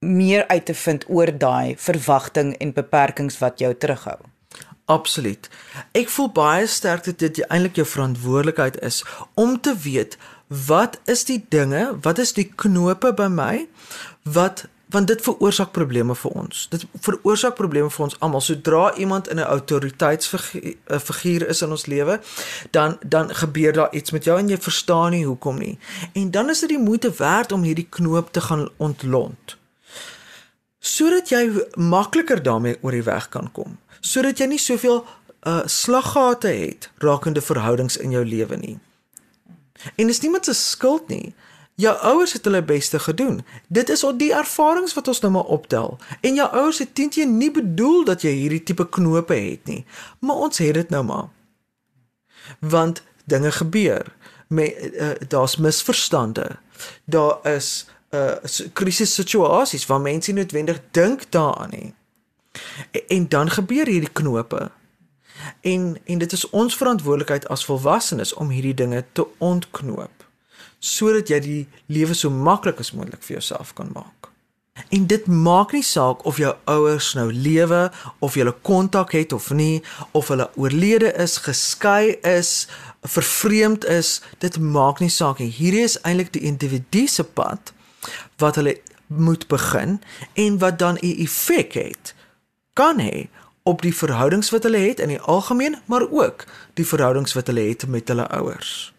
meer 0.00 0.48
uit 0.48 0.64
te 0.64 0.74
vind 0.74 1.04
oor 1.08 1.38
daai 1.38 1.74
verwagting 1.76 2.56
en 2.56 2.72
beperkings 2.72 3.38
wat 3.38 3.58
jou 3.58 3.74
terughou. 3.74 4.18
Absoluut. 4.90 5.46
Ek 5.92 6.08
voel 6.10 6.32
baie 6.34 6.66
sterk 6.66 7.04
dat 7.04 7.18
dit 7.22 7.46
eintlik 7.46 7.76
jou 7.78 7.86
verantwoordelikheid 7.86 8.80
is 8.82 9.04
om 9.34 9.60
te 9.60 9.76
weet 9.84 10.18
wat 10.66 10.98
is 11.04 11.24
die 11.28 11.46
dinge, 11.48 11.98
wat 12.02 12.18
is 12.18 12.32
die 12.34 12.52
knope 12.56 13.12
by 13.14 13.28
my 13.30 13.68
wat 14.24 14.66
want 14.90 15.06
dit 15.06 15.22
veroorsaak 15.22 15.70
probleme 15.70 16.16
vir 16.18 16.32
ons. 16.34 16.66
Dit 16.72 16.82
veroorsaak 17.04 17.54
probleme 17.54 17.86
vir 17.94 18.04
ons 18.08 18.16
almal. 18.18 18.42
Sodra 18.42 18.90
iemand 18.98 19.30
in 19.30 19.38
'n 19.38 19.46
autoriteitsfiguur 19.46 21.46
is 21.48 21.62
in 21.62 21.70
ons 21.70 21.86
lewe, 21.86 22.20
dan 22.70 22.98
dan 23.06 23.34
gebeur 23.34 23.72
daar 23.72 23.94
iets 23.94 24.10
met 24.10 24.24
jou 24.24 24.38
en 24.38 24.48
jy 24.48 24.58
verstaan 24.58 25.10
nie 25.10 25.26
hoekom 25.26 25.58
nie. 25.58 25.78
En 26.12 26.30
dan 26.30 26.50
is 26.50 26.60
dit 26.60 26.68
die 26.68 26.78
moeite 26.78 27.12
werd 27.16 27.52
om 27.52 27.62
hierdie 27.62 27.86
knoop 27.90 28.32
te 28.32 28.40
gaan 28.40 28.68
ontlont 28.76 29.59
sodat 30.80 31.28
jy 31.28 31.44
makliker 31.76 32.42
daarmee 32.42 32.78
oor 32.80 32.96
die 32.96 33.04
weg 33.04 33.28
kan 33.28 33.52
kom, 33.52 33.78
sodat 34.00 34.40
jy 34.40 34.46
nie 34.46 34.60
soveel 34.60 35.04
uh 35.48 35.62
slaggate 35.64 36.48
het 36.48 36.90
rakende 37.00 37.40
verhoudings 37.40 37.96
in 37.96 38.10
jou 38.10 38.24
lewe 38.24 38.56
nie. 38.56 38.78
En 39.96 40.06
dis 40.06 40.20
niemand 40.20 40.44
se 40.44 40.54
skuld 40.54 41.08
nie. 41.08 41.34
Jou 41.80 41.96
ouers 41.96 42.32
het 42.32 42.44
hulle 42.44 42.62
beste 42.64 42.98
gedoen. 42.98 43.40
Dit 43.68 43.88
is 43.88 44.04
al 44.04 44.16
die 44.16 44.32
ervarings 44.36 44.92
wat 44.94 45.08
ons 45.08 45.20
nou 45.20 45.32
maar 45.32 45.48
optel. 45.48 45.96
En 46.20 46.34
jou 46.34 46.48
ouers 46.48 46.78
het 46.78 46.94
teentjie 46.94 47.26
nie 47.26 47.50
bedoel 47.50 48.04
dat 48.04 48.22
jy 48.22 48.34
hierdie 48.36 48.62
tipe 48.62 48.88
knope 48.88 49.34
het 49.34 49.64
nie, 49.64 49.84
maar 50.18 50.36
ons 50.36 50.60
het 50.60 50.74
dit 50.74 50.90
nou 50.92 51.04
maar. 51.04 51.30
Want 52.60 53.02
dinge 53.24 53.52
gebeur. 53.52 54.12
Met 54.48 54.76
uh, 54.92 55.10
daar's 55.28 55.56
misverstande. 55.56 56.58
Daar 57.04 57.38
is 57.46 57.86
uh 58.10 58.70
krisissituasies 58.72 59.86
waar 59.86 60.00
mense 60.00 60.32
noodwendig 60.32 60.80
dink 60.90 61.30
daaraan 61.30 61.70
nie. 61.70 61.94
En, 62.90 63.02
en 63.08 63.28
dan 63.28 63.50
gebeur 63.50 63.86
hierdie 63.86 64.12
knope. 64.12 64.70
En 65.60 65.96
en 66.04 66.18
dit 66.18 66.32
is 66.32 66.48
ons 66.50 66.76
verantwoordelikheid 66.76 67.48
as 67.48 67.64
volwassenes 67.64 68.34
om 68.34 68.50
hierdie 68.50 68.74
dinge 68.74 69.04
te 69.12 69.26
ontknoop 69.38 70.26
sodat 70.80 71.28
jy 71.28 71.38
die 71.44 71.62
lewe 71.92 72.14
so 72.16 72.32
maklik 72.32 72.78
as 72.80 72.94
moontlik 72.96 73.20
vir 73.20 73.36
jouself 73.36 73.74
kan 73.76 73.90
maak. 73.92 74.30
En 74.88 75.06
dit 75.06 75.26
maak 75.26 75.74
nie 75.76 75.84
saak 75.84 76.24
of 76.24 76.38
jou 76.40 76.54
ouers 76.72 77.10
nou 77.18 77.26
lewe 77.32 77.90
of 78.24 78.34
jy 78.34 78.46
hulle 78.46 78.56
kontak 78.64 79.12
het 79.12 79.34
of 79.36 79.50
nie 79.52 79.82
of 80.16 80.30
hulle 80.32 80.48
oorlede 80.56 81.12
is, 81.20 81.36
geskei 81.44 82.16
is, 82.24 82.68
vervreemd 83.04 83.84
is, 83.84 84.22
dit 84.40 84.56
maak 84.58 85.04
nie 85.04 85.12
saak 85.12 85.42
nie. 85.44 85.50
Hierdie 85.52 85.84
is 85.84 85.98
eintlik 86.00 86.32
die 86.32 86.46
individu 86.48 87.04
se 87.12 87.24
pad 87.28 87.74
wat 88.36 88.54
hulle 88.54 88.80
moet 89.06 89.46
begin 89.46 90.02
en 90.32 90.58
wat 90.58 90.78
dan 90.78 90.96
'n 91.00 91.16
effek 91.18 91.72
het 91.72 92.14
kan 92.72 93.00
hê 93.00 93.28
op 93.62 93.82
die 93.82 93.96
verhoudings 93.96 94.50
wat 94.50 94.62
hulle 94.62 94.78
het 94.78 95.00
in 95.00 95.08
die 95.08 95.20
algemeen 95.20 95.76
maar 95.84 96.06
ook 96.10 96.44
die 96.74 96.86
verhoudings 96.86 97.32
wat 97.32 97.46
hulle 97.46 97.60
het 97.60 97.86
met 97.86 98.08
hulle 98.08 98.28
ouers. 98.28 98.92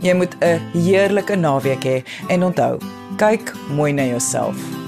Jy 0.00 0.14
moet 0.14 0.36
'n 0.40 0.60
heerlike 0.72 1.36
naweek 1.36 1.84
hê 1.84 2.02
en 2.28 2.44
onthou, 2.44 2.78
kyk 3.16 3.52
mooi 3.68 3.92
na 3.92 4.04
jouself. 4.04 4.83